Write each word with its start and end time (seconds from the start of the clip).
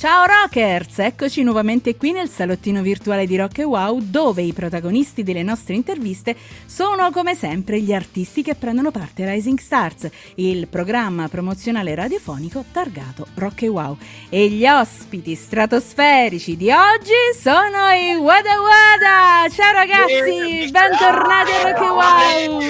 Ciao 0.00 0.24
Rockers, 0.24 1.00
eccoci 1.00 1.42
nuovamente 1.42 1.94
qui 1.94 2.12
nel 2.12 2.30
salottino 2.30 2.80
virtuale 2.80 3.26
di 3.26 3.36
Rock 3.36 3.58
e 3.58 3.64
Wow 3.64 4.00
dove 4.00 4.40
i 4.40 4.54
protagonisti 4.54 5.22
delle 5.22 5.42
nostre 5.42 5.74
interviste 5.74 6.34
sono 6.64 7.10
come 7.10 7.34
sempre 7.34 7.82
gli 7.82 7.92
artisti 7.92 8.42
che 8.42 8.54
prendono 8.54 8.90
parte 8.92 9.24
a 9.24 9.32
Rising 9.32 9.58
Stars, 9.58 10.08
il 10.36 10.68
programma 10.68 11.28
promozionale 11.28 11.94
radiofonico 11.94 12.64
targato 12.72 13.26
Rock 13.34 13.64
e 13.64 13.68
Wow. 13.68 13.98
E 14.30 14.48
gli 14.48 14.66
ospiti 14.66 15.34
stratosferici 15.34 16.56
di 16.56 16.70
oggi 16.70 17.38
sono 17.38 17.90
i 17.90 18.14
Wada 18.16 18.58
Wada! 18.58 19.54
Ciao 19.54 19.72
ragazzi, 19.72 20.70
bentornati 20.70 21.50
a 21.52 21.72
Rock 21.72 21.78
e 21.78 21.90
Wow! 21.90 22.62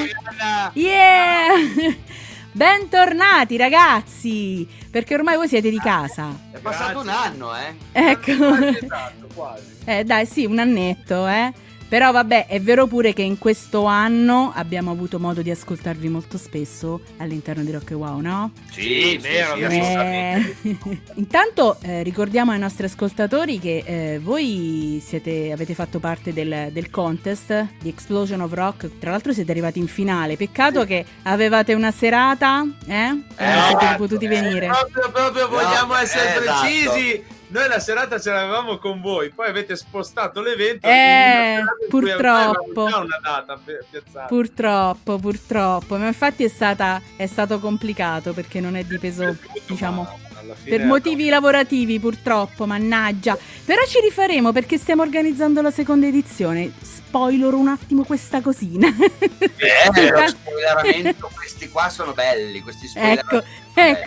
Yeah! 0.75 2.19
Bentornati 2.53 3.57
ragazzi, 3.57 4.67
perché 4.91 5.15
ormai 5.15 5.37
voi 5.37 5.47
siete 5.47 5.71
di 5.71 5.79
casa. 5.79 6.37
È 6.51 6.59
passato 6.59 6.99
un 6.99 7.09
anno, 7.09 7.57
eh? 7.57 7.75
Ecco. 7.93 8.33
Esatto, 8.33 9.29
quasi. 9.33 9.77
Eh 9.85 10.03
dai, 10.03 10.27
sì, 10.27 10.47
un 10.47 10.59
annetto, 10.59 11.29
eh. 11.29 11.53
Però 11.91 12.13
vabbè, 12.13 12.47
è 12.47 12.61
vero 12.61 12.87
pure 12.87 13.13
che 13.13 13.23
in 13.23 13.37
questo 13.37 13.85
anno 13.85 14.53
abbiamo 14.55 14.93
avuto 14.93 15.19
modo 15.19 15.43
di 15.43 15.51
ascoltarvi 15.51 16.09
molto 16.09 16.39
spesso 16.39 17.01
all'interno 17.17 17.65
di 17.65 17.73
Rock 17.73 17.91
e 17.91 17.95
Wow, 17.95 18.21
no? 18.21 18.53
Sì, 18.71 19.19
vero, 19.19 19.55
sì, 19.57 19.61
vero. 19.81 20.01
Eh, 20.03 20.57
Intanto 21.15 21.79
eh, 21.83 22.05
ricordiamo 22.05 22.53
ai 22.53 22.61
nostri 22.61 22.87
ascoltatori 22.87 23.59
che 23.59 23.83
eh, 23.85 24.21
voi 24.23 25.03
siete, 25.05 25.51
avete 25.51 25.75
fatto 25.75 25.99
parte 25.99 26.33
del, 26.33 26.69
del 26.71 26.91
contest 26.91 27.67
di 27.83 27.89
Explosion 27.89 28.41
of 28.41 28.53
Rock, 28.53 28.89
tra 29.01 29.11
l'altro 29.11 29.33
siete 29.33 29.51
arrivati 29.51 29.81
in 29.81 29.89
finale, 29.89 30.37
peccato 30.37 30.85
che 30.85 31.05
avevate 31.25 31.75
una 31.75 31.91
serata, 31.91 32.65
eh? 32.87 32.93
E 32.95 32.99
non 33.09 33.25
Eh, 33.37 33.63
siete 33.67 33.85
esatto, 33.85 33.97
potuti 33.97 34.27
Eh, 34.27 34.29
venire. 34.29 34.69
proprio, 34.69 35.11
proprio 35.11 35.43
No, 35.49 35.57
vogliamo 35.57 35.95
essere 35.97 36.41
esatto. 36.41 36.61
precisi. 36.61 37.39
Noi 37.51 37.69
la 37.69 37.81
serata 37.81 38.21
ce 38.21 38.31
l'avevamo 38.31 38.79
con 38.79 39.01
voi, 39.01 39.31
poi 39.31 39.49
avete 39.49 39.75
spostato 39.75 40.41
l'evento. 40.41 40.87
Eh, 40.87 41.59
purtroppo. 41.89 42.89
già 42.89 42.99
una 42.99 43.19
data 43.21 43.59
pi- 43.63 43.73
piazzata. 43.91 44.27
Purtroppo, 44.27 45.19
purtroppo, 45.19 45.97
ma 45.97 46.07
infatti 46.07 46.45
è, 46.45 46.49
stata, 46.49 47.03
è 47.17 47.27
stato 47.27 47.59
complicato 47.59 48.33
perché 48.33 48.61
non 48.61 48.77
è 48.77 48.85
dipeso, 48.85 49.37
diciamo, 49.67 50.03
Ma 50.03 50.39
alla 50.39 50.55
fine 50.55 50.77
per 50.77 50.87
motivi 50.87 51.29
lavorativi 51.29 51.99
purtroppo, 51.99 52.67
mannaggia. 52.67 53.37
Però 53.65 53.83
ci 53.85 53.99
rifaremo 54.01 54.53
perché 54.53 54.79
stiamo 54.79 55.03
organizzando 55.03 55.61
la 55.61 55.73
seconda 55.73 56.07
edizione. 56.07 56.71
Spoiler 56.81 57.53
un 57.55 57.67
attimo 57.67 58.05
questa 58.05 58.41
cosina. 58.41 58.87
Eh, 58.87 59.91
lo 60.13 60.27
spoileramento, 60.29 61.29
questi 61.35 61.69
qua 61.69 61.89
sono 61.89 62.13
belli, 62.13 62.61
questi 62.61 62.87
ecco, 62.87 62.99
spoiler. 62.99 63.19
ecco 63.19 63.45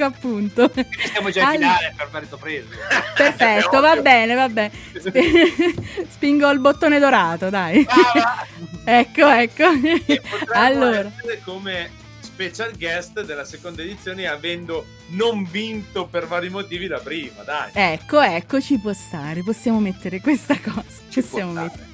appunto. 0.03 0.69
Quindi 0.69 1.07
siamo 1.11 1.29
già 1.29 1.41
in 1.41 1.59
finale 1.59 1.93
per 1.95 2.09
merito 2.11 2.38
preso. 2.38 2.67
Perfetto, 3.16 3.79
va 3.81 3.95
bene, 3.97 4.33
va 4.35 4.49
bene. 4.49 4.71
Spingo 6.09 6.49
il 6.49 6.59
bottone 6.59 6.99
dorato, 6.99 7.49
dai. 7.49 7.85
ecco, 8.85 9.27
ecco. 9.29 9.63
E 10.05 10.21
potremmo 10.21 10.53
Allora. 10.53 11.11
come 11.44 12.01
special 12.19 12.75
guest 12.77 13.21
della 13.23 13.45
seconda 13.45 13.83
edizione 13.83 14.27
avendo 14.27 14.85
non 15.09 15.47
vinto 15.49 16.07
per 16.07 16.25
vari 16.25 16.49
motivi 16.49 16.88
la 16.88 16.99
prima, 16.99 17.44
dai. 17.44 17.69
Ecco, 17.73 18.19
ecco, 18.19 18.59
ci 18.59 18.79
può 18.79 18.94
stare, 18.94 19.44
possiamo 19.44 19.79
mettere 19.79 20.19
questa 20.19 20.59
cosa, 20.59 20.83
Ci 21.09 21.21
possiamo 21.21 21.51
mettere 21.51 21.88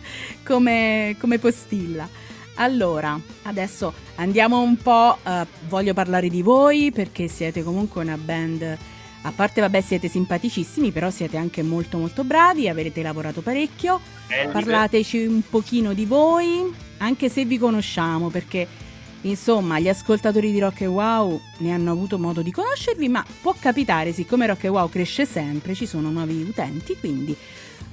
come, 0.44 1.16
come 1.20 1.40
postilla. 1.40 2.08
Allora, 2.56 3.20
adesso 3.44 3.94
andiamo 4.20 4.62
un 4.62 4.78
po', 4.78 5.18
eh, 5.24 5.46
voglio 5.68 5.94
parlare 5.94 6.28
di 6.30 6.42
voi 6.42 6.92
perché 6.92 7.28
siete 7.28 7.64
comunque 7.64 8.02
una 8.02 8.18
band, 8.18 8.78
a 9.22 9.32
parte 9.32 9.62
vabbè 9.62 9.82
siete 9.82 10.08
simpaticissimi, 10.08 10.92
però 10.92 11.10
siete 11.10 11.38
anche 11.38 11.64
molto 11.64 11.98
molto 11.98 12.24
bravi, 12.24 12.68
avrete 12.68 13.02
lavorato 13.02 13.42
parecchio, 13.42 14.00
Eh, 14.28 14.48
parlateci 14.48 15.26
un 15.26 15.42
pochino 15.50 15.94
di 15.94 16.06
voi, 16.06 16.72
anche 17.00 17.30
se 17.30 17.46
vi 17.46 17.58
conosciamo, 17.58 18.30
perché 18.30 18.68
insomma 19.22 19.80
gli 19.80 19.90
ascoltatori 19.90 20.52
di 20.52 20.60
Rock 20.60 20.82
e 20.82 20.86
Wow 20.86 21.42
ne 21.60 21.72
hanno 21.72 21.92
avuto 21.92 22.20
modo 22.20 22.42
di 22.42 22.52
conoscervi, 22.52 23.10
ma 23.10 23.26
può 23.42 23.56
capitare, 23.58 24.14
siccome 24.14 24.48
Rock 24.48 24.66
e 24.66 24.68
Wow 24.68 24.90
cresce 24.90 25.26
sempre, 25.26 25.74
ci 25.74 25.86
sono 25.86 26.12
nuovi 26.12 26.42
utenti, 26.42 26.96
quindi 27.00 27.36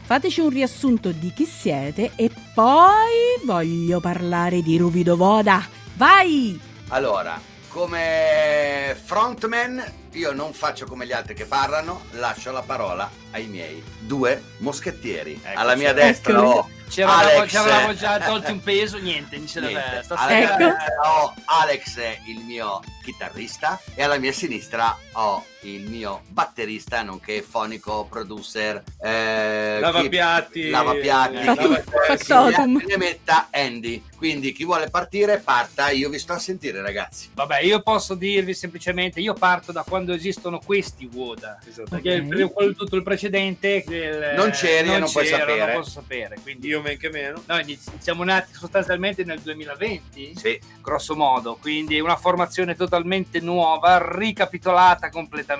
fateci 0.03 0.41
un 0.41 0.50
riassunto 0.50 1.12
di 1.12 1.32
chi 1.32 1.47
siete 1.47 2.12
e 2.16 2.31
poi 2.53 3.44
voglio 3.44 4.00
parlare 4.00 4.60
di 4.60 4.76
Ruvido 4.76 5.16
Voda. 5.16 5.75
Vai! 5.96 6.60
Allora, 6.88 7.40
come 7.68 8.96
frontman, 9.04 9.82
io 10.12 10.32
non 10.32 10.52
faccio 10.52 10.86
come 10.86 11.06
gli 11.06 11.12
altri 11.12 11.34
che 11.34 11.46
parlano, 11.46 12.04
lascio 12.12 12.52
la 12.52 12.62
parola 12.62 13.10
ai 13.32 13.46
miei 13.46 13.82
due 14.00 14.42
moschettieri. 14.58 15.40
Ecco, 15.42 15.58
Alla 15.58 15.74
mia 15.74 15.92
destra 15.92 16.32
Eccoli. 16.34 16.48
ho 16.58 16.68
Ci 16.88 17.02
avevamo, 17.02 17.22
Alex. 17.38 17.50
ci 17.50 17.56
avevamo 17.56 17.94
già 17.94 18.18
tolto 18.20 18.52
un 18.52 18.60
peso, 18.60 18.98
niente, 18.98 19.36
non 19.38 19.46
ce 19.46 19.60
Niente. 19.60 20.02
Stasera 20.04 20.28
mia 20.38 20.52
Ecco. 20.52 20.64
destra 20.76 21.14
ho 21.14 21.34
Alex, 21.46 21.96
il 22.26 22.38
mio 22.44 22.80
chitarrista, 23.02 23.80
e 23.94 24.02
alla 24.02 24.18
mia 24.18 24.32
sinistra 24.32 24.96
ho 25.12 25.44
il 25.75 25.88
mio 25.91 26.22
batterista, 26.28 27.03
nonché 27.03 27.43
fonico, 27.43 28.06
producer, 28.09 28.82
eh, 29.03 29.75
chi- 29.77 29.81
Lavapiatti, 29.81 30.69
lavapiatti, 30.71 31.38
chi- 31.38 31.44
lavacesso. 31.44 31.84
Factotum. 32.06 32.82
ne 32.87 32.97
metta 32.97 33.49
Andy. 33.50 34.03
Quindi 34.16 34.53
chi 34.53 34.65
vuole 34.65 34.88
partire 34.88 35.38
parta, 35.41 35.91
io 35.91 36.09
vi 36.09 36.19
sto 36.19 36.32
a 36.32 36.38
sentire 36.38 36.81
ragazzi. 36.81 37.28
Vabbè, 37.34 37.60
io 37.60 37.81
posso 37.82 38.15
dirvi 38.15 38.54
semplicemente, 38.54 39.21
io 39.21 39.34
parto 39.34 39.72
da 39.72 39.84
quando 39.87 40.15
esistono 40.15 40.59
questi 40.65 41.09
WODA. 41.12 41.59
Perché 41.91 42.12
il- 42.12 42.50
quello- 42.53 42.72
tutto 42.75 42.97
il 42.97 43.03
precedente 43.03 43.84
il- 43.87 44.33
Non 44.34 44.50
c'eri 44.50 44.94
e 44.94 44.98
non 44.98 45.10
puoi 45.12 45.27
sapere. 45.27 45.66
Non 45.72 45.81
posso 45.83 45.91
sapere. 45.91 46.38
Quindi 46.43 46.69
Io 46.69 46.81
men 46.81 46.97
che 46.97 47.10
meno. 47.10 47.43
noi 47.47 47.78
siamo 47.98 48.25
nati 48.25 48.54
sostanzialmente 48.54 49.22
nel 49.25 49.41
2020, 49.41 50.33
Sì, 50.34 50.59
grosso 50.81 51.15
modo, 51.15 51.56
quindi 51.60 52.00
una 52.00 52.16
formazione 52.16 52.75
totalmente 52.75 53.41
nuova, 53.41 53.98
ricapitolata 54.16 55.10
completamente, 55.10 55.54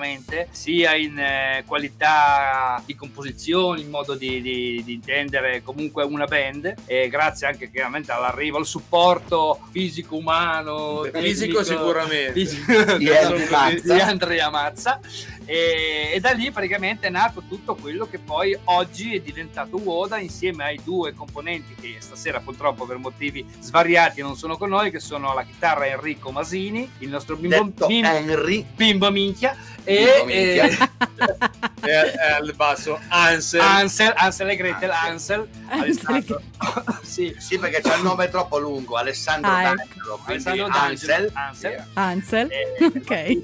sia 0.51 0.95
in 0.95 1.17
eh, 1.17 1.63
qualità 1.65 2.81
di 2.85 2.95
composizione, 2.95 3.81
in 3.81 3.89
modo 3.89 4.15
di, 4.15 4.41
di- 4.41 4.81
di 4.85 4.93
intendere 4.93 5.61
comunque 5.63 6.03
una 6.03 6.25
band, 6.25 6.73
e 6.85 7.07
grazie 7.09 7.47
anche 7.47 7.69
chiaramente 7.71 8.11
all'arrivo, 8.11 8.57
al 8.57 8.65
supporto 8.65 9.59
fisico, 9.71 10.15
umano, 10.15 11.03
Fisico 11.13 11.57
tecnico, 11.59 11.63
sicuramente. 11.63 12.33
fisico- 12.33 12.97
di 13.81 13.99
Andrea 13.99 14.49
Mazza 14.49 14.99
e, 15.47 16.11
e 16.13 16.19
da 16.19 16.31
lì 16.31 16.51
praticamente 16.51 17.07
è 17.07 17.09
nato 17.09 17.41
tutto 17.47 17.75
quello 17.75 18.05
che 18.07 18.19
poi 18.19 18.55
oggi 18.65 19.15
è 19.15 19.21
diventato 19.21 19.77
Woda 19.77 20.19
insieme 20.19 20.65
ai 20.65 20.79
due 20.83 21.13
componenti 21.13 21.73
che 21.73 21.95
stasera 21.99 22.41
purtroppo 22.41 22.85
per 22.85 22.97
motivi 22.97 23.45
svariati 23.59 24.21
non 24.21 24.35
sono 24.35 24.57
con 24.57 24.69
noi 24.69 24.91
che 24.91 24.99
sono 24.99 25.33
la 25.33 25.43
chitarra 25.43 25.87
Enrico 25.87 26.31
Masini 26.31 26.91
il 26.99 27.09
nostro 27.09 27.37
bimbo, 27.37 27.63
detto 27.63 27.87
Henry. 27.87 28.65
bimbo 28.75 29.09
minchia 29.09 29.55
e, 29.85 30.03
Bimbo 30.03 30.25
minchia. 30.25 30.73
e- 30.73 30.75
E, 30.75 31.47
e 31.57 31.66
al 31.93 32.53
basso 32.55 32.99
Ansel. 33.09 33.61
Ansel, 33.61 34.13
Ansel 34.15 34.49
e 34.49 34.55
Gretel 34.55 34.89
Ansel. 34.91 35.47
Ansel, 35.67 35.79
Alessandro 35.81 36.41
sì 37.03 37.35
Sì, 37.37 37.57
perché 37.59 37.81
c'è 37.81 37.95
il 37.97 38.03
nome 38.03 38.29
troppo 38.29 38.57
lungo, 38.59 38.95
Alessandro 38.97 39.49
Ah, 39.51 39.61
ecco. 39.71 39.75
D'Angelo, 39.75 40.19
quindi 40.25 40.47
Alessandro 40.49 40.79
Ansel. 40.79 41.31
D'Angelo, 41.33 41.85
Ansel. 41.93 42.47
Ansel. 42.47 42.51
Eh, 42.51 42.85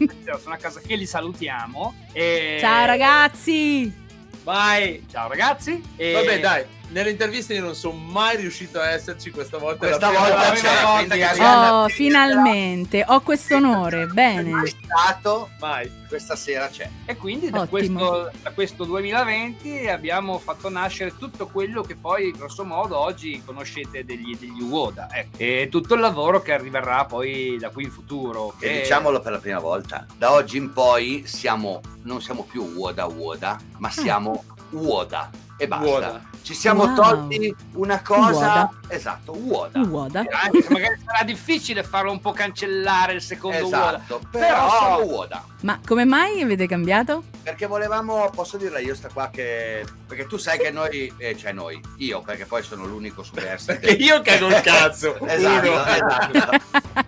Ok. 0.33 0.39
sono 0.41 0.55
a 0.55 0.57
casa 0.57 0.79
che 0.85 0.95
li 0.95 1.05
salutiamo 1.05 1.93
e- 2.11 2.57
Ciao 2.59 2.85
ragazzi! 2.85 4.01
vai 4.43 5.05
ciao 5.09 5.29
ragazzi 5.29 5.81
e- 5.95 6.11
Vabbè, 6.11 6.39
dai, 6.41 6.65
nelle 6.93 7.09
interviste 7.09 7.53
io 7.55 7.63
non 7.63 7.75
sono 7.75 7.97
mai 7.97 8.37
riuscito 8.37 8.79
a 8.79 8.89
esserci 8.91 9.31
questa 9.31 9.57
volta. 9.57 9.87
Questa 9.87 10.09
volta 10.11 10.35
la 10.35 10.51
c'è, 10.51 10.59
prima 10.59 10.91
volta 10.91 11.15
quindi 11.15 11.39
Oh, 11.43 11.87
finalmente, 11.89 13.03
ho 13.07 13.19
questo 13.21 13.56
onore, 13.56 14.06
bene. 14.07 14.50
mai 14.51 14.68
stato, 14.68 15.50
Mai. 15.59 15.91
questa 16.07 16.35
sera 16.35 16.68
c'è. 16.68 16.88
E 17.06 17.18
quindi 17.18 17.50
da 17.50 17.65
questo, 17.65 18.31
da 18.41 18.51
questo 18.51 18.85
2020 18.85 19.88
abbiamo 19.88 20.38
fatto 20.38 20.69
nascere 20.69 21.18
tutto 21.18 21.47
quello 21.47 21.81
che 21.81 21.95
poi, 21.95 22.31
grosso 22.31 22.63
modo, 22.63 22.97
oggi 22.97 23.41
conoscete 23.44 24.06
degli, 24.06 24.38
degli 24.38 24.62
Uoda. 24.62 25.07
ecco. 25.12 25.38
E 25.38 25.68
tutto 25.71 25.95
il 25.95 26.00
lavoro 26.00 26.41
che 26.41 26.53
arriverà 26.53 27.06
poi 27.06 27.57
da 27.59 27.69
qui 27.69 27.83
in 27.85 27.91
futuro. 27.91 28.53
E 28.59 28.68
che- 28.68 28.79
diciamolo 28.81 29.19
per 29.19 29.31
la 29.31 29.39
prima 29.39 29.59
volta, 29.59 30.06
da 30.18 30.31
oggi 30.31 30.57
in 30.57 30.71
poi 30.71 31.23
siamo, 31.25 31.81
non 32.03 32.21
siamo 32.21 32.44
più 32.44 32.62
Woda 32.75 33.06
Woda, 33.07 33.59
ma 33.77 33.89
siamo 33.89 34.44
Woda 34.69 35.29
e 35.63 35.68
basta. 35.68 35.86
Woda. 35.86 36.21
Ci 36.44 36.54
siamo 36.54 36.83
Wow. 36.83 36.95
tolti 36.95 37.56
una 37.75 38.01
cosa, 38.01 38.31
Woda. 38.31 38.71
esatto, 38.89 39.31
Woda. 39.31 39.80
Uoda. 39.80 40.24
Anche 40.30 40.62
se 40.62 40.74
magari 40.74 41.00
sarà 41.06 41.24
difficile 41.24 41.83
farlo 41.83 42.12
un 42.12 42.19
po' 42.19 42.33
cancellare 42.33 43.13
il 43.13 43.21
secondo 43.21 43.63
Uoda. 43.63 43.95
Esatto, 43.95 44.21
però, 44.30 44.45
Però- 44.48 44.69
sono 44.77 44.98
Woda. 45.06 45.45
Ma 45.62 45.80
come 45.86 46.04
mai 46.04 46.42
avete 46.42 46.68
cambiato? 46.68 47.24
Perché 47.42 47.65
volevamo, 47.65 48.30
posso 48.36 48.57
dirla 48.57 48.80
io 48.80 48.94
sta 48.94 49.07
qua 49.13 49.30
che... 49.30 49.86
Perché 50.06 50.27
tu 50.27 50.36
sai 50.36 50.60
che 50.60 50.69
noi, 50.71 51.12
eh, 51.18 51.38
cioè 51.38 51.54
noi, 51.54 51.80
io 51.98 52.21
perché 52.21 52.45
poi 52.45 52.62
sono 52.62 52.86
l'unico 52.86 53.24
superstite. 53.24 53.80
Perché 53.88 54.04
io 54.04 54.21
cago 54.21 54.48
il 54.48 54.59
cazzo. 54.62 55.18
Esatto, 55.25 55.69
Uno. 55.71 55.86
esatto. 55.86 56.57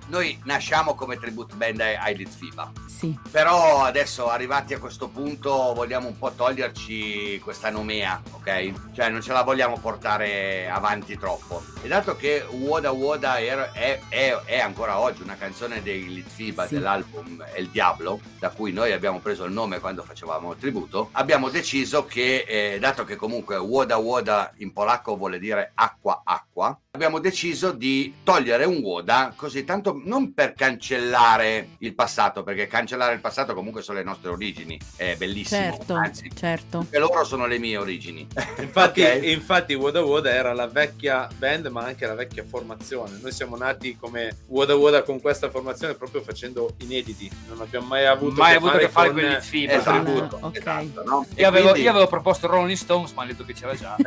noi 0.08 0.40
nasciamo 0.46 0.96
come 0.96 1.18
tribute 1.18 1.54
band 1.56 1.82
ai, 1.82 1.96
ai 1.96 2.16
Litfiba. 2.16 2.72
Sì. 2.86 3.18
Però 3.30 3.84
adesso 3.84 4.30
arrivati 4.30 4.74
a 4.74 4.80
questo 4.80 5.10
punto 5.10 5.74
vogliamo 5.76 6.08
un 6.08 6.18
po' 6.18 6.32
toglierci 6.32 7.40
questa 7.44 7.70
nomea, 7.70 8.22
ok? 8.32 8.45
Cioè 8.94 9.10
non 9.10 9.22
ce 9.22 9.34
la 9.34 9.42
vogliamo 9.42 9.78
portare 9.80 10.70
avanti 10.70 11.18
troppo. 11.18 11.64
E 11.82 11.88
dato 11.88 12.16
che 12.16 12.46
Woda 12.50 12.92
Woda 12.92 13.38
è, 13.38 14.00
è, 14.10 14.40
è, 14.46 14.60
ancora 14.60 15.00
oggi 15.00 15.22
una 15.22 15.36
canzone 15.36 15.82
dei 15.82 16.08
Litfiba 16.14 16.68
Sì. 16.68 16.76
dell'album 16.76 17.44
El 17.54 17.68
Diablo, 17.70 18.20
da 18.40 18.50
cui 18.50 18.72
noi 18.72 18.92
abbiamo 18.92 19.20
preso 19.20 19.44
il 19.46 19.52
nome 19.52 19.80
quando 19.80 20.04
facevamo 20.04 20.52
il 20.54 20.60
tributo, 20.60 21.10
abbiamo 21.14 21.50
deciso 21.50 22.06
che, 22.06 22.46
eh, 22.48 22.78
dato 22.80 23.04
che 23.04 23.16
comunque 23.16 23.58
Woda 23.58 23.98
Woda 23.98 24.52
in 24.58 24.72
polacco 24.74 25.16
vuole 25.18 25.40
dire 25.40 25.72
acqua 25.74 26.22
acqua, 26.24 26.78
abbiamo 26.92 27.20
deciso 27.20 27.72
di 27.72 28.16
togliere 28.24 28.66
un 28.66 28.78
Woda 28.78 29.34
così 29.36 29.64
tanto 29.64 30.00
non 30.04 30.34
per 30.34 30.54
cancellare 30.54 31.70
il 31.80 31.94
passato, 31.94 32.44
perché 32.44 32.68
cancellare 32.68 33.14
il 33.14 33.20
passato 33.20 33.54
comunque 33.54 33.82
sono 33.82 33.98
le 33.98 34.04
nostre 34.04 34.30
origini, 34.30 34.80
è 34.96 35.16
bellissimo, 35.16 35.62
Certo, 35.62 35.94
anzi, 35.94 36.32
certo. 36.36 36.86
e 36.90 37.00
loro 37.00 37.24
sono 37.24 37.46
le 37.46 37.58
mie 37.60 37.78
origini. 37.78 38.28
Infatti, 38.60 39.02
Ok? 39.02 39.20
infatti 39.24 39.74
Woda 39.76 40.02
Woda 40.04 40.30
era 40.30 40.54
la 40.54 40.68
vecchia 40.68 41.28
band 41.38 41.68
ma 41.68 41.84
anche 41.86 42.06
la 42.06 42.16
vecchia 42.16 42.44
formazione. 42.46 43.18
Noi 43.22 43.32
siamo 43.32 43.56
nati 43.56 43.96
come 43.98 44.36
Woda 44.48 44.76
Woda 44.76 45.04
con 45.04 45.22
questa 45.22 45.50
formazione 45.50 45.94
proprio 45.94 46.22
facendo 46.22 46.74
inediti. 46.80 47.30
Non 47.48 47.62
abbiamo 47.62 47.88
mai 47.88 48.06
avuto 48.06 48.36
Mai 48.42 48.52
che 48.52 48.58
avuto 48.58 48.76
a 48.76 48.80
che 48.80 48.90
fare 48.90 49.12
con 49.12 49.22
con 49.22 49.32
il 49.32 49.42
FIBA. 49.42 49.74
il 49.74 49.80
Esatto. 49.80 50.04
tributo. 50.04 50.40
Ok. 50.42 50.58
Esatto, 50.58 51.04
no? 51.06 51.26
E 51.34 51.42
Io 51.42 51.48
avevo, 51.48 51.70
quindi- 51.70 51.84
io 51.84 51.90
avevo 51.92 52.08
proposto 52.08 52.48
Rolling 52.48 52.78
Stones, 52.78 53.12
ma 53.14 53.22
hanno 53.22 53.32
detto 53.32 53.46
che 53.46 53.54
c'era 53.54 53.74
già. 53.76 53.96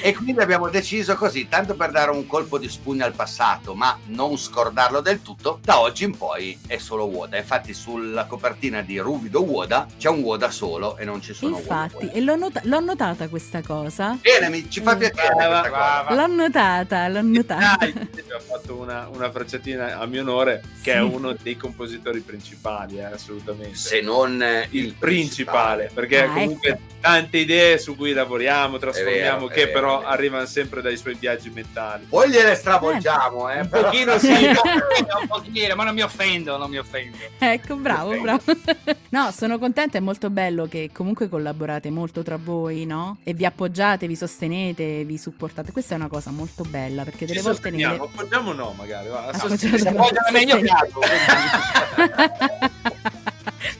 E 0.00 0.14
quindi 0.14 0.40
abbiamo 0.40 0.68
deciso 0.70 1.16
così, 1.16 1.48
tanto 1.48 1.74
per 1.74 1.90
dare 1.90 2.10
un 2.12 2.26
colpo 2.26 2.56
di 2.56 2.68
spugna 2.68 3.04
al 3.04 3.12
passato, 3.14 3.74
ma 3.74 3.98
non 4.06 4.38
scordarlo 4.38 5.00
del 5.00 5.20
tutto, 5.22 5.58
da 5.62 5.80
oggi 5.80 6.04
in 6.04 6.16
poi 6.16 6.56
è 6.66 6.78
solo 6.78 7.04
Woda. 7.06 7.36
Infatti 7.36 7.74
sulla 7.74 8.24
copertina 8.26 8.80
di 8.80 8.98
Ruvido 8.98 9.42
Woda 9.42 9.86
c'è 9.98 10.08
un 10.08 10.20
Woda 10.20 10.50
solo 10.50 10.96
e 10.96 11.04
non 11.04 11.20
ci 11.20 11.34
sono 11.34 11.57
Infatti, 11.58 12.10
e 12.12 12.20
l'ho, 12.20 12.36
nota- 12.36 12.60
l'ho 12.64 12.80
notata 12.80 13.28
questa 13.28 13.62
cosa. 13.62 14.18
Bene, 14.20 14.48
mi- 14.48 14.70
ci 14.70 14.80
fa 14.80 14.94
Mm. 14.94 14.98
piacere 14.98 15.32
questa 15.34 15.48
cosa. 15.48 15.68
brava. 15.68 16.14
L'ho 16.14 16.26
notata, 16.34 17.08
l'ho 17.08 17.22
notata. 17.22 17.76
Dai, 17.78 17.94
ha 18.34 18.40
fatto 18.40 18.74
una, 18.76 19.08
una 19.12 19.30
fracciatina 19.30 19.98
a 19.98 20.06
mio 20.06 20.22
onore, 20.22 20.62
che 20.82 20.92
è 20.94 20.96
Sì. 20.98 21.02
uno 21.02 21.34
dei 21.40 21.56
compositori 21.56 22.20
principali, 22.20 22.98
eh, 22.98 23.04
assolutamente. 23.04 23.76
Se 23.76 24.00
non 24.00 24.40
eh, 24.42 24.66
il 24.70 24.94
principale, 24.94 25.90
perché 25.92 26.22
Ah, 26.22 26.28
comunque 26.28 26.68
ecco. 26.70 26.80
tante 27.00 27.38
idee 27.38 27.78
su 27.78 27.96
cui 27.96 28.12
lavoriamo, 28.12 28.78
trasformiamo, 28.78 29.46
vero, 29.46 29.50
è 29.50 29.54
che 29.54 29.64
vero, 29.66 29.72
però 29.80 30.00
è 30.02 30.04
arrivano 30.06 30.46
sempre 30.46 30.80
dai 30.82 30.96
suoi 30.96 31.14
viaggi 31.18 31.50
mentali. 31.50 32.06
Poi 32.08 32.30
gliele 32.30 32.54
stravolgiamo, 32.54 33.50
eh. 33.50 33.60
Un 33.60 33.68
però- 33.68 33.84
pochino 33.90 34.18
sì, 34.18 34.28
un 34.46 35.26
pochino, 35.26 35.74
ma 35.74 35.84
non 35.84 35.94
mi 35.94 36.02
offendo, 36.02 36.56
non 36.56 36.70
mi 36.70 36.78
offendo. 36.78 37.16
Ecco, 37.38 37.76
bravo, 37.76 38.18
bravo. 38.20 38.42
No, 39.10 39.30
sono 39.30 39.58
contenta, 39.58 39.96
è 39.96 40.00
molto 40.00 40.28
bello 40.28 40.66
che 40.66 40.90
comunque 40.92 41.28
collaborate 41.48 41.90
molto 41.90 42.22
tra 42.22 42.36
voi, 42.36 42.84
no? 42.84 43.18
E 43.22 43.32
vi 43.34 43.44
appoggiate, 43.44 44.06
vi 44.06 44.16
sostenete, 44.16 45.04
vi 45.04 45.16
supportate. 45.16 45.72
Questa 45.72 45.94
è 45.94 45.96
una 45.96 46.08
cosa 46.08 46.30
molto 46.30 46.62
bella 46.64 47.04
perché 47.04 47.24
delle 47.26 47.38
ci 47.40 47.44
volte 47.44 47.70
nelle... 47.70 47.84
appoggiamo 47.96 48.52
no 48.52 48.74
magari, 48.76 49.08
va, 49.08 49.26
Ah, 49.28 49.38
sosteniamo. 49.38 49.78
cioè, 49.78 49.88
appoggiano 49.92 50.26
a 50.26 50.32
meglio 50.32 50.56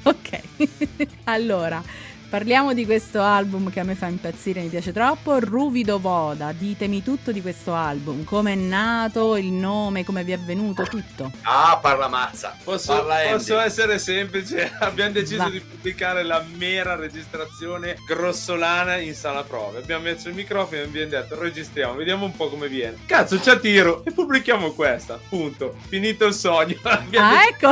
ok, 0.02 0.40
allora 1.24 1.82
parliamo 2.28 2.74
di 2.74 2.84
questo 2.84 3.22
album 3.22 3.70
che 3.70 3.80
a 3.80 3.84
me 3.84 3.94
fa 3.94 4.06
impazzire, 4.06 4.60
mi 4.60 4.68
piace 4.68 4.92
troppo. 4.92 5.38
Ruvido 5.38 5.98
Voda, 5.98 6.52
ditemi 6.52 7.02
tutto 7.02 7.32
di 7.32 7.40
questo 7.40 7.74
album, 7.74 8.24
come 8.24 8.52
è 8.52 8.56
nato, 8.56 9.36
il 9.36 9.52
nome, 9.52 10.04
come 10.04 10.24
vi 10.24 10.32
è 10.32 10.38
venuto, 10.38 10.82
tutto. 10.84 11.30
Ah, 11.42 11.78
parla 11.80 12.08
mazza. 12.08 12.54
Posso, 12.62 12.92
parla 12.94 13.16
posso 13.30 13.58
essere 13.58 13.98
semplice, 13.98 14.70
abbiamo 14.80 15.12
deciso 15.12 15.44
Va. 15.44 15.50
di 15.50 15.60
pubblicare 15.60 16.22
la 16.22 16.44
mera 16.56 16.94
registrazione 16.96 17.96
grossolana 18.06 18.96
in 18.96 19.14
sala 19.14 19.42
prove. 19.42 19.78
Abbiamo 19.78 20.04
messo 20.04 20.28
il 20.28 20.34
microfono 20.34 20.80
e 20.80 20.84
abbiamo 20.84 21.08
detto 21.08 21.38
registriamo, 21.40 21.94
vediamo 21.94 22.24
un 22.24 22.36
po' 22.36 22.48
come 22.48 22.68
viene. 22.68 22.98
Cazzo, 23.06 23.40
ci 23.40 23.50
attiro 23.50 24.04
e 24.04 24.12
pubblichiamo 24.12 24.72
questa. 24.72 25.18
Punto. 25.28 25.74
Finito 25.88 26.26
il 26.26 26.34
sogno. 26.34 26.76
Abbiamo 26.84 27.26
Ah, 27.28 27.42
ecco. 27.44 27.70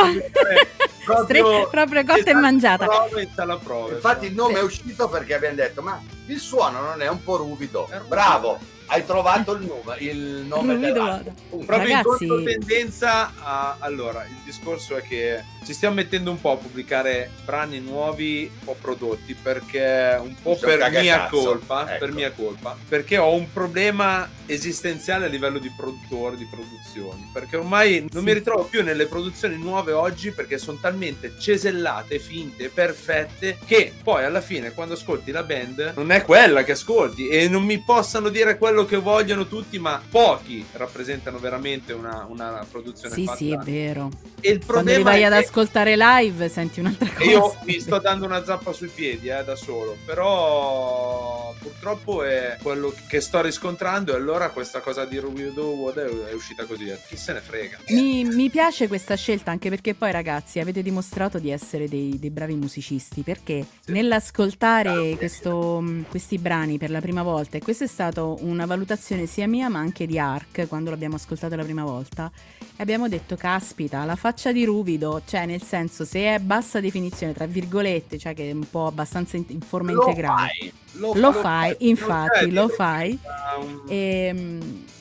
Stre- 1.22 1.68
proprio 1.70 2.04
cotta 2.04 2.30
e 2.30 2.34
mangiata. 2.34 2.84
prove 2.86 3.22
in 3.22 3.28
sala 3.34 3.56
prove. 3.58 3.94
Infatti 3.94 4.26
il 4.26 4.34
nome 4.46 4.60
è 4.60 4.62
uscito 4.62 5.08
perché 5.08 5.34
abbiamo 5.34 5.56
detto, 5.56 5.82
ma 5.82 6.00
il 6.26 6.38
suono 6.40 6.80
non 6.80 7.02
è 7.02 7.08
un 7.08 7.22
po' 7.22 7.36
ruvido. 7.36 7.88
Bravo, 8.08 8.58
hai 8.86 9.04
trovato 9.04 9.52
il 9.54 9.64
nome, 9.66 9.96
il 9.98 10.44
nome 10.46 10.78
dell'album. 10.78 11.34
Punto. 11.50 11.66
Proprio 11.66 11.88
Ragazzi- 11.96 12.24
in 12.24 12.30
controtendenza 12.30 13.32
a... 13.38 13.76
Allora, 13.80 14.24
il 14.24 14.36
discorso 14.44 14.96
è 14.96 15.02
che 15.02 15.42
ci 15.64 15.72
stiamo 15.74 15.96
mettendo 15.96 16.30
un 16.30 16.40
po' 16.40 16.52
a 16.52 16.56
pubblicare 16.56 17.30
brani 17.44 17.80
nuovi 17.80 18.48
o 18.66 18.76
prodotti 18.80 19.34
perché 19.34 20.16
un 20.22 20.34
po' 20.40 20.54
Sono 20.54 20.76
per 20.76 20.90
mia 20.92 21.26
colpa, 21.26 21.90
ecco. 21.90 21.98
per 22.04 22.12
mia 22.14 22.30
colpa, 22.30 22.76
perché 22.88 23.18
ho 23.18 23.34
un 23.34 23.50
problema 23.52 24.28
esistenziale 24.46 25.24
a 25.24 25.28
livello 25.28 25.58
di 25.58 25.68
produttore, 25.76 26.36
di 26.36 26.46
produzioni, 26.48 27.28
perché 27.32 27.56
ormai 27.56 28.06
non 28.12 28.22
Sì. 28.22 28.28
mi 28.28 28.32
ritrovo 28.32 28.62
più 28.62 28.84
nelle 28.84 29.06
produzioni 29.06 29.56
nuove 29.56 29.90
oggi 29.90 30.30
perché 30.30 30.56
sono 30.58 30.78
talmente 30.80 31.32
cesellate, 31.36 32.20
finte, 32.20 32.68
perfette 32.68 33.58
che 33.66 33.92
poi 34.04 34.22
alla 34.24 34.40
fine 34.40 34.72
quando 34.72 34.94
ascolti 34.94 35.32
la 35.32 35.42
band 35.42 35.94
non 35.96 36.12
è 36.12 36.15
quella 36.22 36.62
che 36.64 36.72
ascolti 36.72 37.28
e 37.28 37.48
non 37.48 37.64
mi 37.64 37.78
possano 37.82 38.28
dire 38.28 38.58
quello 38.58 38.84
che 38.84 38.96
vogliono 38.96 39.46
tutti, 39.46 39.78
ma 39.78 40.00
pochi 40.08 40.64
rappresentano 40.72 41.38
veramente 41.38 41.92
una, 41.92 42.26
una 42.28 42.64
produzione 42.70 43.14
Sì, 43.14 43.24
fatta. 43.24 43.36
sì, 43.36 43.50
è 43.52 43.56
vero. 43.58 44.10
E 44.40 44.50
il 44.50 44.64
Quando 44.64 44.92
problema 44.92 45.10
vai 45.10 45.22
è 45.22 45.24
ad 45.24 45.32
che 45.32 45.38
ascoltare 45.38 45.96
live 45.96 46.48
senti 46.48 46.80
un'altra 46.80 47.10
cosa. 47.12 47.30
io 47.30 47.56
mi 47.64 47.80
sto 47.80 47.98
dando 47.98 48.24
una 48.26 48.44
zappa 48.44 48.72
sui 48.72 48.88
piedi 48.88 49.28
eh, 49.28 49.42
da 49.44 49.56
solo, 49.56 49.96
però 50.04 51.54
purtroppo 51.60 52.22
è 52.22 52.56
quello 52.62 52.94
che 53.08 53.20
sto 53.20 53.40
riscontrando 53.40 54.12
e 54.12 54.16
allora 54.16 54.50
questa 54.50 54.80
cosa 54.80 55.04
di 55.04 55.18
Rubido 55.18 55.66
Wood 55.68 55.98
è, 55.98 56.28
è 56.30 56.32
uscita 56.32 56.64
così, 56.64 56.88
eh. 56.88 56.98
chi 57.08 57.16
se 57.16 57.32
ne 57.32 57.40
frega. 57.40 57.78
Mi, 57.88 58.24
mi 58.24 58.50
piace 58.50 58.88
questa 58.88 59.14
scelta 59.16 59.50
anche 59.50 59.68
perché 59.70 59.94
poi 59.94 60.12
ragazzi 60.12 60.60
avete 60.60 60.82
dimostrato 60.82 61.38
di 61.38 61.50
essere 61.50 61.88
dei, 61.88 62.18
dei 62.18 62.30
bravi 62.30 62.54
musicisti 62.54 63.22
perché 63.22 63.64
Sì. 63.80 63.92
nell'ascoltare 63.92 64.90
Grazie. 64.92 65.16
questo, 65.16 65.80
mh, 65.80 66.05
questi 66.08 66.38
brani 66.38 66.78
per 66.78 66.90
la 66.90 67.00
prima 67.00 67.22
volta 67.22 67.56
e 67.56 67.60
questa 67.60 67.84
è 67.84 67.86
stata 67.88 68.22
una 68.22 68.64
valutazione 68.66 69.26
sia 69.26 69.46
mia 69.46 69.68
ma 69.68 69.78
anche 69.78 70.06
di 70.06 70.18
Ark 70.18 70.66
quando 70.68 70.90
l'abbiamo 70.90 71.16
ascoltato 71.16 71.54
la 71.56 71.62
prima 71.64 71.84
volta 71.84 72.30
e 72.58 72.82
abbiamo 72.82 73.08
detto 73.08 73.36
caspita 73.36 74.04
la 74.04 74.16
faccia 74.16 74.52
di 74.52 74.64
Ruvido 74.64 75.22
cioè 75.26 75.46
nel 75.46 75.62
senso 75.62 76.04
se 76.04 76.34
è 76.34 76.38
bassa 76.38 76.80
definizione 76.80 77.32
tra 77.32 77.46
virgolette 77.46 78.18
cioè 78.18 78.34
che 78.34 78.50
è 78.50 78.52
un 78.52 78.66
po' 78.70 78.86
abbastanza 78.86 79.36
in, 79.36 79.44
in 79.48 79.60
forma 79.60 79.92
Lo 79.92 80.02
integrale. 80.02 80.50
fai, 80.92 81.20
lo 81.20 81.32
fai 81.32 81.76
infatti 81.80 82.50
Non 82.50 82.50
c'è 82.50 82.50
lo 82.50 82.68
fai. 82.68 83.18
un- 83.60 83.82
e, 83.88 84.32
mm, 84.32 84.60
eh, 84.60 84.94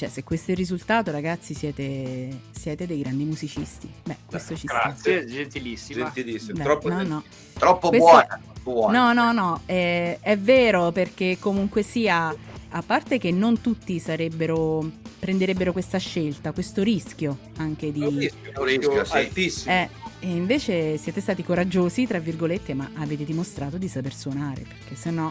cioè, 0.00 0.08
se 0.08 0.24
questo 0.24 0.48
è 0.48 0.52
il 0.52 0.56
risultato, 0.56 1.10
ragazzi, 1.10 1.52
siete, 1.52 2.30
siete 2.52 2.86
dei 2.86 3.02
grandi 3.02 3.24
musicisti. 3.24 3.86
Beh, 4.02 4.16
questo 4.24 4.56
ci 4.56 4.66
sta. 4.66 4.84
Grazie, 4.84 5.26
gentilissima. 5.26 6.04
gentilissimo, 6.04 6.56
Beh, 6.56 6.62
troppo 6.62 6.88
no, 6.88 7.02
no. 7.02 7.22
Troppo 7.52 7.88
Questo- 7.90 8.06
buona, 8.08 8.40
buona. 8.62 9.12
No, 9.12 9.12
no, 9.12 9.32
no, 9.32 9.60
eh, 9.66 10.16
è 10.22 10.38
vero 10.38 10.90
perché 10.90 11.36
comunque 11.38 11.82
sia, 11.82 12.34
a 12.70 12.82
parte 12.82 13.18
che 13.18 13.30
non 13.30 13.60
tutti 13.60 13.98
sarebbero, 13.98 14.90
prenderebbero 15.18 15.72
questa 15.72 15.98
scelta, 15.98 16.52
questo 16.52 16.82
rischio 16.82 17.36
anche 17.58 17.88
È 17.88 17.90
un 17.90 18.08
di... 18.08 18.18
rischio, 18.20 18.52
Un 18.58 18.64
rischio, 18.64 19.04
sì. 19.04 19.16
altissimo. 19.16 19.74
Eh, 19.74 19.88
e 20.20 20.28
invece 20.30 20.96
siete 20.96 21.20
stati 21.20 21.44
coraggiosi, 21.44 22.06
tra 22.06 22.18
virgolette, 22.18 22.72
ma 22.72 22.90
avete 22.94 23.24
dimostrato 23.24 23.76
di 23.76 23.86
saper 23.88 24.14
suonare, 24.14 24.62
perché 24.62 24.94
sennò 24.94 25.30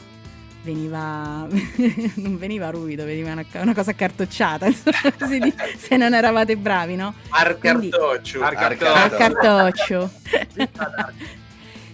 veniva... 0.63 1.47
non 2.15 2.37
veniva 2.37 2.69
ruvido, 2.69 3.05
veniva 3.05 3.31
una, 3.31 3.45
una 3.61 3.73
cosa 3.73 3.91
accartocciata, 3.91 4.67
dice, 4.67 5.53
se 5.77 5.97
non 5.97 6.13
eravate 6.13 6.57
bravi, 6.57 6.95
no? 6.95 7.13
Arcartoccio. 7.29 8.41
Arcartoccio. 8.41 10.11